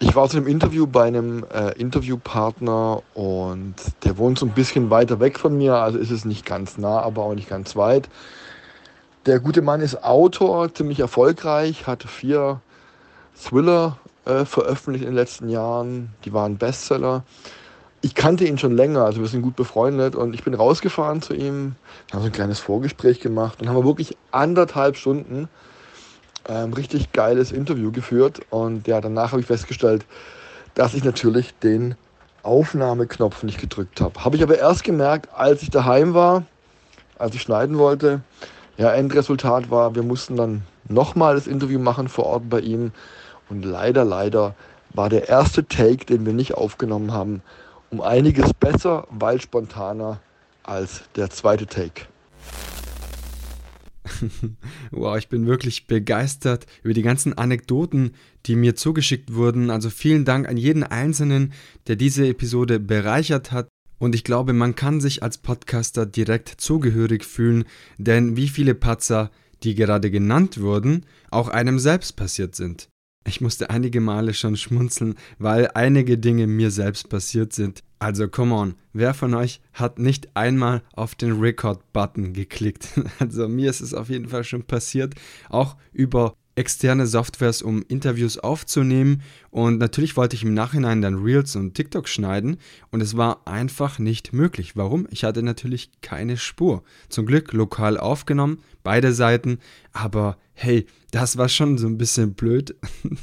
ich 0.00 0.16
war 0.16 0.28
zu 0.28 0.38
einem 0.38 0.48
Interview 0.48 0.88
bei 0.88 1.04
einem 1.04 1.44
äh, 1.44 1.78
Interviewpartner 1.78 3.04
und 3.14 3.76
der 4.02 4.18
wohnt 4.18 4.40
so 4.40 4.46
ein 4.46 4.52
bisschen 4.52 4.90
weiter 4.90 5.20
weg 5.20 5.38
von 5.38 5.56
mir, 5.56 5.76
also 5.76 5.96
ist 5.96 6.10
es 6.10 6.24
nicht 6.24 6.44
ganz 6.44 6.76
nah, 6.76 7.02
aber 7.02 7.22
auch 7.22 7.34
nicht 7.34 7.48
ganz 7.48 7.76
weit. 7.76 8.08
Der 9.26 9.38
gute 9.38 9.62
Mann 9.62 9.80
ist 9.80 10.02
Autor, 10.02 10.74
ziemlich 10.74 10.98
erfolgreich, 10.98 11.86
hat 11.86 12.02
vier 12.02 12.60
Thriller 13.40 13.96
äh, 14.24 14.44
veröffentlicht 14.44 15.04
in 15.04 15.10
den 15.10 15.16
letzten 15.16 15.48
Jahren. 15.48 16.10
Die 16.24 16.32
waren 16.32 16.56
Bestseller. 16.56 17.24
Ich 18.00 18.14
kannte 18.14 18.44
ihn 18.44 18.58
schon 18.58 18.76
länger, 18.76 19.04
also 19.04 19.20
wir 19.20 19.28
sind 19.28 19.40
gut 19.40 19.56
befreundet 19.56 20.14
und 20.14 20.34
ich 20.34 20.44
bin 20.44 20.52
rausgefahren 20.52 21.22
zu 21.22 21.32
ihm, 21.32 21.74
haben 22.12 22.20
so 22.20 22.26
ein 22.26 22.32
kleines 22.32 22.58
Vorgespräch 22.58 23.20
gemacht 23.20 23.62
und 23.62 23.68
haben 23.68 23.76
wir 23.76 23.86
wirklich 23.86 24.14
anderthalb 24.30 24.98
Stunden 24.98 25.48
ähm, 26.46 26.74
richtig 26.74 27.12
geiles 27.12 27.50
Interview 27.50 27.92
geführt 27.92 28.42
und 28.50 28.86
ja, 28.86 29.00
danach 29.00 29.32
habe 29.32 29.40
ich 29.40 29.46
festgestellt, 29.46 30.04
dass 30.74 30.92
ich 30.92 31.02
natürlich 31.02 31.54
den 31.60 31.94
Aufnahmeknopf 32.42 33.42
nicht 33.42 33.58
gedrückt 33.58 34.02
habe. 34.02 34.22
Habe 34.22 34.36
ich 34.36 34.42
aber 34.42 34.58
erst 34.58 34.84
gemerkt, 34.84 35.30
als 35.34 35.62
ich 35.62 35.70
daheim 35.70 36.12
war, 36.12 36.44
als 37.18 37.34
ich 37.34 37.40
schneiden 37.40 37.78
wollte. 37.78 38.20
Ja, 38.76 38.92
Endresultat 38.92 39.70
war, 39.70 39.94
wir 39.94 40.02
mussten 40.02 40.36
dann 40.36 40.62
nochmal 40.88 41.36
das 41.36 41.46
Interview 41.46 41.78
machen 41.78 42.08
vor 42.08 42.26
Ort 42.26 42.50
bei 42.50 42.60
ihm 42.60 42.92
und 43.48 43.64
leider, 43.64 44.04
leider 44.04 44.54
war 44.94 45.08
der 45.08 45.28
erste 45.28 45.66
Take, 45.66 46.06
den 46.06 46.24
wir 46.24 46.32
nicht 46.32 46.54
aufgenommen 46.54 47.12
haben, 47.12 47.42
um 47.90 48.00
einiges 48.00 48.54
besser, 48.54 49.06
weil 49.10 49.40
spontaner 49.40 50.20
als 50.62 51.02
der 51.16 51.30
zweite 51.30 51.66
Take. 51.66 52.06
wow, 54.90 55.16
ich 55.16 55.28
bin 55.28 55.46
wirklich 55.46 55.86
begeistert 55.86 56.66
über 56.82 56.94
die 56.94 57.02
ganzen 57.02 57.36
Anekdoten, 57.36 58.12
die 58.46 58.56
mir 58.56 58.74
zugeschickt 58.74 59.34
wurden. 59.34 59.70
Also 59.70 59.90
vielen 59.90 60.24
Dank 60.24 60.48
an 60.48 60.56
jeden 60.56 60.84
Einzelnen, 60.84 61.52
der 61.86 61.96
diese 61.96 62.26
Episode 62.26 62.80
bereichert 62.80 63.52
hat. 63.52 63.68
Und 63.98 64.14
ich 64.14 64.24
glaube, 64.24 64.52
man 64.52 64.74
kann 64.74 65.00
sich 65.00 65.22
als 65.22 65.38
Podcaster 65.38 66.04
direkt 66.04 66.48
zugehörig 66.48 67.24
fühlen, 67.24 67.64
denn 67.96 68.36
wie 68.36 68.48
viele 68.48 68.74
Patzer, 68.74 69.30
die 69.62 69.74
gerade 69.74 70.10
genannt 70.10 70.60
wurden, 70.60 71.06
auch 71.30 71.48
einem 71.48 71.78
selbst 71.78 72.16
passiert 72.16 72.54
sind. 72.54 72.88
Ich 73.26 73.40
musste 73.40 73.70
einige 73.70 74.00
Male 74.00 74.34
schon 74.34 74.56
schmunzeln, 74.56 75.14
weil 75.38 75.70
einige 75.74 76.18
Dinge 76.18 76.46
mir 76.46 76.70
selbst 76.70 77.08
passiert 77.08 77.54
sind. 77.54 77.82
Also 77.98 78.28
come 78.28 78.54
on, 78.54 78.74
wer 78.92 79.14
von 79.14 79.32
euch 79.32 79.62
hat 79.72 79.98
nicht 79.98 80.36
einmal 80.36 80.82
auf 80.92 81.14
den 81.14 81.40
Record-Button 81.40 82.34
geklickt? 82.34 82.88
Also 83.18 83.48
mir 83.48 83.70
ist 83.70 83.80
es 83.80 83.94
auf 83.94 84.10
jeden 84.10 84.28
Fall 84.28 84.44
schon 84.44 84.64
passiert, 84.64 85.14
auch 85.48 85.76
über 85.92 86.34
externe 86.56 87.06
Softwares, 87.06 87.62
um 87.62 87.82
Interviews 87.88 88.38
aufzunehmen. 88.38 89.22
Und 89.50 89.78
natürlich 89.78 90.16
wollte 90.16 90.36
ich 90.36 90.42
im 90.42 90.54
Nachhinein 90.54 91.02
dann 91.02 91.22
Reels 91.22 91.56
und 91.56 91.74
TikTok 91.74 92.08
schneiden 92.08 92.58
und 92.90 93.00
es 93.00 93.16
war 93.16 93.46
einfach 93.46 93.98
nicht 93.98 94.32
möglich. 94.32 94.76
Warum? 94.76 95.06
Ich 95.10 95.24
hatte 95.24 95.42
natürlich 95.42 95.90
keine 96.00 96.36
Spur. 96.36 96.82
Zum 97.08 97.26
Glück 97.26 97.52
lokal 97.52 97.98
aufgenommen, 97.98 98.58
beide 98.82 99.12
Seiten, 99.12 99.58
aber 99.92 100.36
hey, 100.54 100.86
das 101.10 101.36
war 101.36 101.48
schon 101.48 101.78
so 101.78 101.86
ein 101.86 101.98
bisschen 101.98 102.34
blöd. 102.34 102.74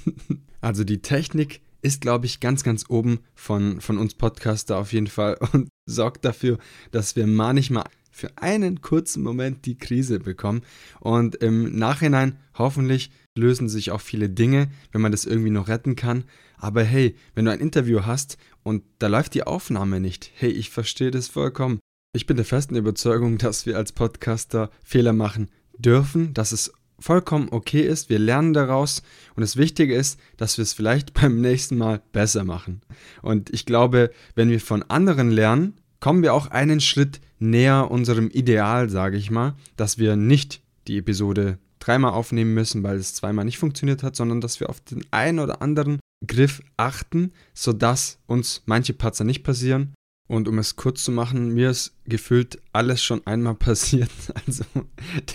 also 0.61 0.83
die 0.83 1.01
Technik 1.01 1.61
ist, 1.81 2.01
glaube 2.01 2.25
ich, 2.25 2.39
ganz, 2.39 2.63
ganz 2.63 2.85
oben 2.89 3.21
von, 3.33 3.81
von 3.81 3.97
uns 3.97 4.13
Podcaster 4.13 4.77
auf 4.77 4.93
jeden 4.93 5.07
Fall 5.07 5.37
und 5.51 5.69
sorgt 5.85 6.25
dafür, 6.25 6.59
dass 6.91 7.15
wir 7.15 7.25
manchmal 7.25 7.85
für 8.11 8.37
einen 8.37 8.81
kurzen 8.81 9.23
Moment 9.23 9.65
die 9.65 9.77
Krise 9.77 10.19
bekommen. 10.19 10.61
Und 10.99 11.35
im 11.35 11.75
Nachhinein 11.75 12.37
hoffentlich 12.53 13.09
lösen 13.37 13.69
sich 13.69 13.91
auch 13.91 14.01
viele 14.01 14.29
Dinge, 14.29 14.69
wenn 14.91 15.01
man 15.01 15.11
das 15.11 15.25
irgendwie 15.25 15.49
noch 15.49 15.69
retten 15.69 15.95
kann. 15.95 16.25
Aber 16.57 16.83
hey, 16.83 17.15
wenn 17.33 17.45
du 17.45 17.51
ein 17.51 17.59
Interview 17.59 18.01
hast 18.05 18.37
und 18.63 18.83
da 18.99 19.07
läuft 19.07 19.33
die 19.33 19.43
Aufnahme 19.43 19.99
nicht, 19.99 20.31
hey, 20.35 20.51
ich 20.51 20.69
verstehe 20.69 21.11
das 21.11 21.29
vollkommen. 21.29 21.79
Ich 22.13 22.25
bin 22.25 22.35
der 22.35 22.45
festen 22.45 22.75
Überzeugung, 22.75 23.37
dass 23.37 23.65
wir 23.65 23.77
als 23.77 23.93
Podcaster 23.93 24.69
Fehler 24.83 25.13
machen 25.13 25.49
dürfen, 25.77 26.33
dass 26.33 26.51
es 26.51 26.73
vollkommen 27.01 27.49
okay 27.51 27.81
ist, 27.81 28.09
wir 28.09 28.19
lernen 28.19 28.53
daraus 28.53 29.03
und 29.35 29.41
das 29.41 29.57
Wichtige 29.57 29.95
ist, 29.95 30.19
dass 30.37 30.57
wir 30.57 30.63
es 30.63 30.73
vielleicht 30.73 31.13
beim 31.19 31.41
nächsten 31.41 31.77
Mal 31.77 32.01
besser 32.11 32.43
machen. 32.43 32.81
Und 33.21 33.49
ich 33.53 33.65
glaube, 33.65 34.11
wenn 34.35 34.49
wir 34.49 34.59
von 34.59 34.83
anderen 34.83 35.31
lernen, 35.31 35.75
kommen 35.99 36.23
wir 36.23 36.33
auch 36.33 36.47
einen 36.47 36.81
Schritt 36.81 37.21
näher 37.39 37.89
unserem 37.91 38.29
Ideal, 38.29 38.89
sage 38.89 39.17
ich 39.17 39.31
mal, 39.31 39.55
dass 39.75 39.97
wir 39.97 40.15
nicht 40.15 40.61
die 40.87 40.97
Episode 40.97 41.59
dreimal 41.79 42.11
aufnehmen 42.11 42.53
müssen, 42.53 42.83
weil 42.83 42.97
es 42.97 43.15
zweimal 43.15 43.45
nicht 43.45 43.57
funktioniert 43.57 44.03
hat, 44.03 44.15
sondern 44.15 44.41
dass 44.41 44.59
wir 44.59 44.69
auf 44.69 44.81
den 44.81 45.03
einen 45.11 45.39
oder 45.39 45.61
anderen 45.61 45.99
Griff 46.25 46.61
achten, 46.77 47.33
sodass 47.53 48.19
uns 48.27 48.63
manche 48.65 48.93
Patzer 48.93 49.23
nicht 49.23 49.43
passieren 49.43 49.93
Und 50.27 50.47
um 50.47 50.59
es 50.59 50.75
kurz 50.75 51.03
zu 51.03 51.11
machen, 51.11 51.53
mir 51.53 51.71
ist 51.71 51.95
gefühlt 52.05 52.61
alles 52.71 53.03
schon 53.03 53.25
einmal 53.25 53.55
passiert. 53.67 54.11
Also 54.45 54.63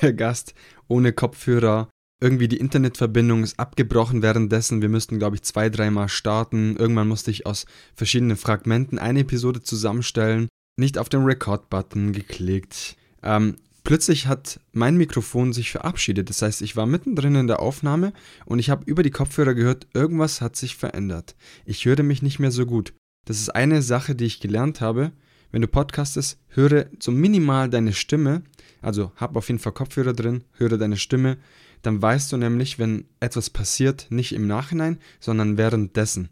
der 0.00 0.12
Gast 0.12 0.54
ohne 0.88 1.12
Kopfhörer, 1.12 1.88
irgendwie 2.20 2.48
die 2.48 2.56
Internetverbindung 2.56 3.42
ist 3.42 3.58
abgebrochen 3.58 4.22
währenddessen. 4.22 4.80
Wir 4.80 4.88
müssten, 4.88 5.18
glaube 5.18 5.36
ich, 5.36 5.42
zwei, 5.42 5.68
dreimal 5.68 6.08
starten. 6.08 6.76
Irgendwann 6.76 7.08
musste 7.08 7.30
ich 7.30 7.44
aus 7.44 7.66
verschiedenen 7.94 8.38
Fragmenten 8.38 8.98
eine 8.98 9.20
Episode 9.20 9.62
zusammenstellen. 9.62 10.48
Nicht 10.78 10.98
auf 10.98 11.08
den 11.08 11.24
Record-Button 11.24 12.12
geklickt. 12.12 12.96
Ähm, 13.22 13.56
plötzlich 13.84 14.26
hat 14.26 14.60
mein 14.72 14.96
Mikrofon 14.96 15.52
sich 15.52 15.70
verabschiedet. 15.70 16.30
Das 16.30 16.40
heißt, 16.40 16.62
ich 16.62 16.74
war 16.74 16.86
mittendrin 16.86 17.34
in 17.34 17.46
der 17.48 17.60
Aufnahme 17.60 18.14
und 18.46 18.60
ich 18.60 18.70
habe 18.70 18.84
über 18.86 19.02
die 19.02 19.10
Kopfhörer 19.10 19.54
gehört, 19.54 19.86
irgendwas 19.92 20.40
hat 20.40 20.56
sich 20.56 20.76
verändert. 20.76 21.36
Ich 21.66 21.84
höre 21.84 22.02
mich 22.02 22.22
nicht 22.22 22.38
mehr 22.38 22.50
so 22.50 22.64
gut. 22.64 22.94
Das 23.26 23.38
ist 23.38 23.50
eine 23.50 23.82
Sache, 23.82 24.14
die 24.14 24.24
ich 24.24 24.40
gelernt 24.40 24.80
habe. 24.80 25.12
Wenn 25.50 25.62
du 25.62 25.68
podcastest, 25.68 26.38
höre 26.48 26.86
so 26.98 27.10
minimal 27.10 27.68
deine 27.68 27.92
Stimme. 27.92 28.42
Also 28.82 29.12
hab 29.16 29.36
auf 29.36 29.48
jeden 29.48 29.58
Fall 29.58 29.72
Kopfhörer 29.72 30.12
drin, 30.12 30.44
höre 30.54 30.78
deine 30.78 30.96
Stimme. 30.96 31.38
Dann 31.82 32.00
weißt 32.00 32.32
du 32.32 32.36
nämlich, 32.36 32.78
wenn 32.78 33.06
etwas 33.20 33.50
passiert, 33.50 34.06
nicht 34.10 34.32
im 34.34 34.46
Nachhinein, 34.46 34.98
sondern 35.20 35.56
währenddessen. 35.56 36.30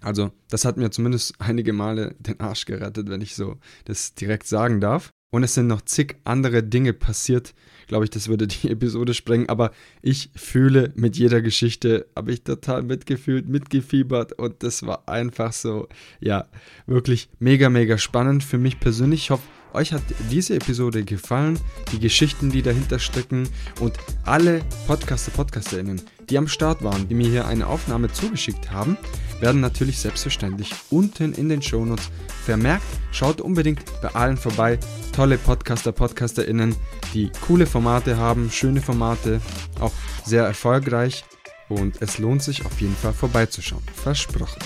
Also, 0.00 0.30
das 0.48 0.64
hat 0.64 0.76
mir 0.76 0.90
zumindest 0.90 1.34
einige 1.38 1.72
Male 1.72 2.14
den 2.18 2.40
Arsch 2.40 2.64
gerettet, 2.64 3.08
wenn 3.08 3.20
ich 3.20 3.34
so 3.34 3.56
das 3.84 4.14
direkt 4.14 4.46
sagen 4.46 4.80
darf. 4.80 5.10
Und 5.30 5.42
es 5.42 5.52
sind 5.52 5.66
noch 5.66 5.82
zig 5.82 6.16
andere 6.24 6.62
Dinge 6.62 6.94
passiert. 6.94 7.54
Glaube 7.86 8.04
ich, 8.04 8.10
das 8.10 8.28
würde 8.28 8.46
die 8.46 8.70
Episode 8.70 9.12
sprengen. 9.12 9.48
Aber 9.48 9.72
ich 10.00 10.30
fühle 10.34 10.92
mit 10.96 11.16
jeder 11.16 11.42
Geschichte, 11.42 12.06
habe 12.16 12.32
ich 12.32 12.44
total 12.44 12.82
mitgefühlt, 12.82 13.46
mitgefiebert. 13.46 14.32
Und 14.32 14.62
das 14.62 14.86
war 14.86 15.06
einfach 15.08 15.52
so, 15.52 15.88
ja, 16.20 16.48
wirklich 16.86 17.28
mega, 17.40 17.68
mega 17.68 17.98
spannend 17.98 18.42
für 18.42 18.58
mich 18.58 18.80
persönlich. 18.80 19.24
Ich 19.24 19.30
hoffe, 19.30 19.46
euch 19.74 19.92
hat 19.92 20.02
diese 20.30 20.54
Episode 20.54 21.04
gefallen, 21.04 21.58
die 21.92 21.98
Geschichten, 21.98 22.50
die 22.50 22.62
dahinter 22.62 22.98
stecken 22.98 23.48
und 23.80 23.94
alle 24.24 24.60
Podcaster, 24.86 25.30
Podcasterinnen, 25.30 26.00
die 26.28 26.38
am 26.38 26.48
Start 26.48 26.82
waren, 26.82 27.08
die 27.08 27.14
mir 27.14 27.28
hier 27.28 27.46
eine 27.46 27.66
Aufnahme 27.66 28.12
zugeschickt 28.12 28.70
haben, 28.70 28.96
werden 29.40 29.60
natürlich 29.60 29.98
selbstverständlich 29.98 30.74
unten 30.90 31.32
in 31.32 31.48
den 31.48 31.62
Shownotes 31.62 32.10
vermerkt. 32.44 32.84
Schaut 33.12 33.40
unbedingt 33.40 33.84
bei 34.02 34.08
allen 34.14 34.36
vorbei. 34.36 34.78
Tolle 35.12 35.38
Podcaster, 35.38 35.92
PodcasterInnen, 35.92 36.74
die 37.14 37.30
coole 37.46 37.66
Formate 37.66 38.16
haben, 38.16 38.50
schöne 38.50 38.80
Formate, 38.80 39.40
auch 39.80 39.92
sehr 40.24 40.44
erfolgreich. 40.44 41.24
Und 41.68 42.00
es 42.00 42.18
lohnt 42.18 42.42
sich 42.42 42.64
auf 42.64 42.80
jeden 42.80 42.96
Fall 42.96 43.12
vorbeizuschauen. 43.12 43.82
Versprochen. 43.94 44.62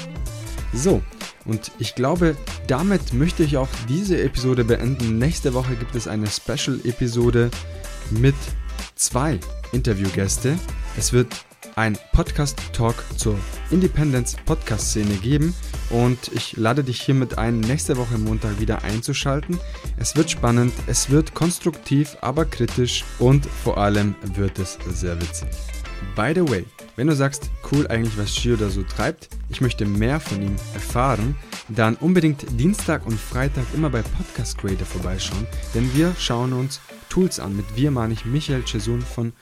So, 0.73 1.03
und 1.45 1.73
ich 1.79 1.95
glaube, 1.95 2.37
damit 2.67 3.13
möchte 3.13 3.43
ich 3.43 3.57
auch 3.57 3.69
diese 3.89 4.21
Episode 4.23 4.65
beenden. 4.65 5.19
Nächste 5.19 5.55
Woche 5.55 5.75
gibt 5.75 5.95
es 5.95 6.09
eine 6.09 6.27
Special-Episode 6.29 7.51
mit 8.11 8.35
zwei 8.95 9.39
Interviewgäste. 9.73 10.57
Es 10.97 11.13
wird 11.13 11.29
ein 11.77 11.99
Podcast-Talk 12.13 12.95
zur 13.17 13.39
Independence-Podcast-Szene 13.71 15.15
geben 15.17 15.55
und 15.91 16.31
ich 16.33 16.57
lade 16.57 16.85
dich 16.85 17.01
hiermit 17.01 17.39
ein, 17.39 17.61
nächste 17.61 17.97
Woche 17.97 18.19
Montag 18.19 18.61
wieder 18.61 18.85
einzuschalten. 18.85 19.59
Es 19.97 20.17
wird 20.17 20.31
spannend, 20.31 20.73
es 20.87 21.11
wird 21.11 21.35
konstruktiv, 21.35 22.17
aber 22.21 22.45
kritisch 22.45 23.05
und 23.19 23.47
vor 23.47 23.79
allem 23.79 24.15
wird 24.35 24.59
es 24.59 24.79
sehr 24.93 25.21
witzig. 25.21 25.49
By 26.15 26.33
the 26.35 26.49
way, 26.49 26.65
wenn 26.97 27.07
du 27.07 27.15
sagst, 27.15 27.51
cool 27.71 27.87
eigentlich, 27.89 28.19
was 28.19 28.35
Gio 28.35 28.57
da 28.57 28.69
so 28.69 28.83
treibt, 28.83 29.29
ich 29.49 29.61
möchte 29.61 29.87
mehr 29.87 30.21
von 30.21 30.43
ihm 30.43 30.57
erfahren, 30.75 31.37
dann 31.69 31.97
unbedingt 31.97 32.45
Dienstag 32.61 33.07
und 33.07 33.19
Freitag 33.19 33.65
immer 33.75 33.91
bei 33.91 34.03
Podcast 34.03 34.59
Creator 34.59 34.87
vorbeischauen, 34.87 35.47
denn 35.75 35.95
wir 35.95 36.15
schauen 36.19 36.53
uns 36.53 36.81
Tools 37.09 37.41
an. 37.41 37.57
Mit 37.57 37.77
wir 37.77 37.91
meine 37.91 38.15
ich 38.15 38.25
Michael 38.25 38.63
Chesun 38.65 39.03
von 39.03 39.33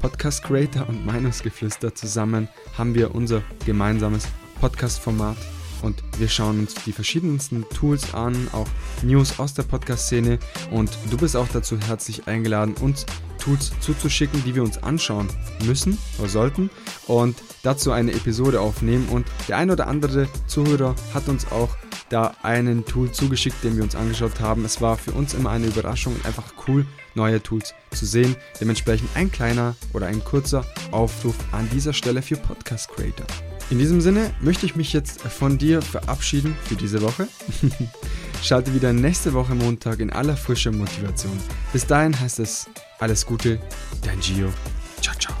Podcast 0.00 0.42
Creator 0.42 0.88
und 0.88 1.04
Meinungsgeflüster 1.04 1.94
zusammen 1.94 2.48
haben 2.76 2.94
wir 2.94 3.14
unser 3.14 3.42
gemeinsames 3.66 4.26
Podcast-Format 4.60 5.36
und 5.82 6.02
wir 6.18 6.28
schauen 6.28 6.60
uns 6.60 6.74
die 6.86 6.92
verschiedensten 6.92 7.64
Tools 7.70 8.14
an, 8.14 8.48
auch 8.52 8.68
News 9.02 9.38
aus 9.38 9.54
der 9.54 9.62
Podcast-Szene 9.62 10.38
und 10.70 10.90
du 11.10 11.16
bist 11.16 11.36
auch 11.36 11.48
dazu 11.48 11.78
herzlich 11.78 12.26
eingeladen, 12.26 12.74
uns 12.80 13.06
Tools 13.40 13.72
zuzuschicken, 13.80 14.44
die 14.44 14.54
wir 14.54 14.62
uns 14.62 14.82
anschauen 14.82 15.28
müssen 15.64 15.98
oder 16.18 16.28
sollten 16.28 16.70
und 17.06 17.36
dazu 17.62 17.92
eine 17.92 18.12
Episode 18.12 18.60
aufnehmen 18.60 19.08
und 19.08 19.26
der 19.48 19.56
ein 19.56 19.70
oder 19.70 19.88
andere 19.88 20.28
Zuhörer 20.46 20.94
hat 21.12 21.28
uns 21.28 21.50
auch 21.50 21.76
da 22.10 22.34
einen 22.42 22.84
Tool 22.84 23.10
zugeschickt, 23.10 23.62
den 23.64 23.76
wir 23.76 23.84
uns 23.84 23.94
angeschaut 23.94 24.40
haben. 24.40 24.64
Es 24.64 24.80
war 24.80 24.98
für 24.98 25.12
uns 25.12 25.32
immer 25.32 25.50
eine 25.50 25.66
Überraschung 25.66 26.14
und 26.14 26.26
einfach 26.26 26.52
cool, 26.66 26.84
neue 27.14 27.42
Tools 27.42 27.74
zu 27.92 28.04
sehen. 28.04 28.36
Dementsprechend 28.60 29.08
ein 29.14 29.30
kleiner 29.30 29.76
oder 29.92 30.06
ein 30.06 30.22
kurzer 30.22 30.64
Aufruf 30.90 31.36
an 31.52 31.68
dieser 31.72 31.92
Stelle 31.92 32.20
für 32.20 32.36
Podcast 32.36 32.90
Creator. 32.90 33.26
In 33.70 33.78
diesem 33.78 34.00
Sinne 34.00 34.34
möchte 34.40 34.66
ich 34.66 34.74
mich 34.74 34.92
jetzt 34.92 35.22
von 35.22 35.56
dir 35.56 35.80
verabschieden 35.80 36.56
für 36.64 36.74
diese 36.74 37.00
Woche. 37.02 37.28
Schalte 38.42 38.74
wieder 38.74 38.92
nächste 38.92 39.32
Woche 39.32 39.54
Montag 39.54 40.00
in 40.00 40.10
aller 40.10 40.36
frischer 40.36 40.72
Motivation. 40.72 41.38
Bis 41.72 41.86
dahin 41.86 42.18
heißt 42.18 42.40
es 42.40 42.68
alles 43.00 43.24
Gute, 43.24 43.58
dein 44.02 44.20
Gio. 44.20 44.52
Ciao, 45.00 45.14
ciao. 45.18 45.39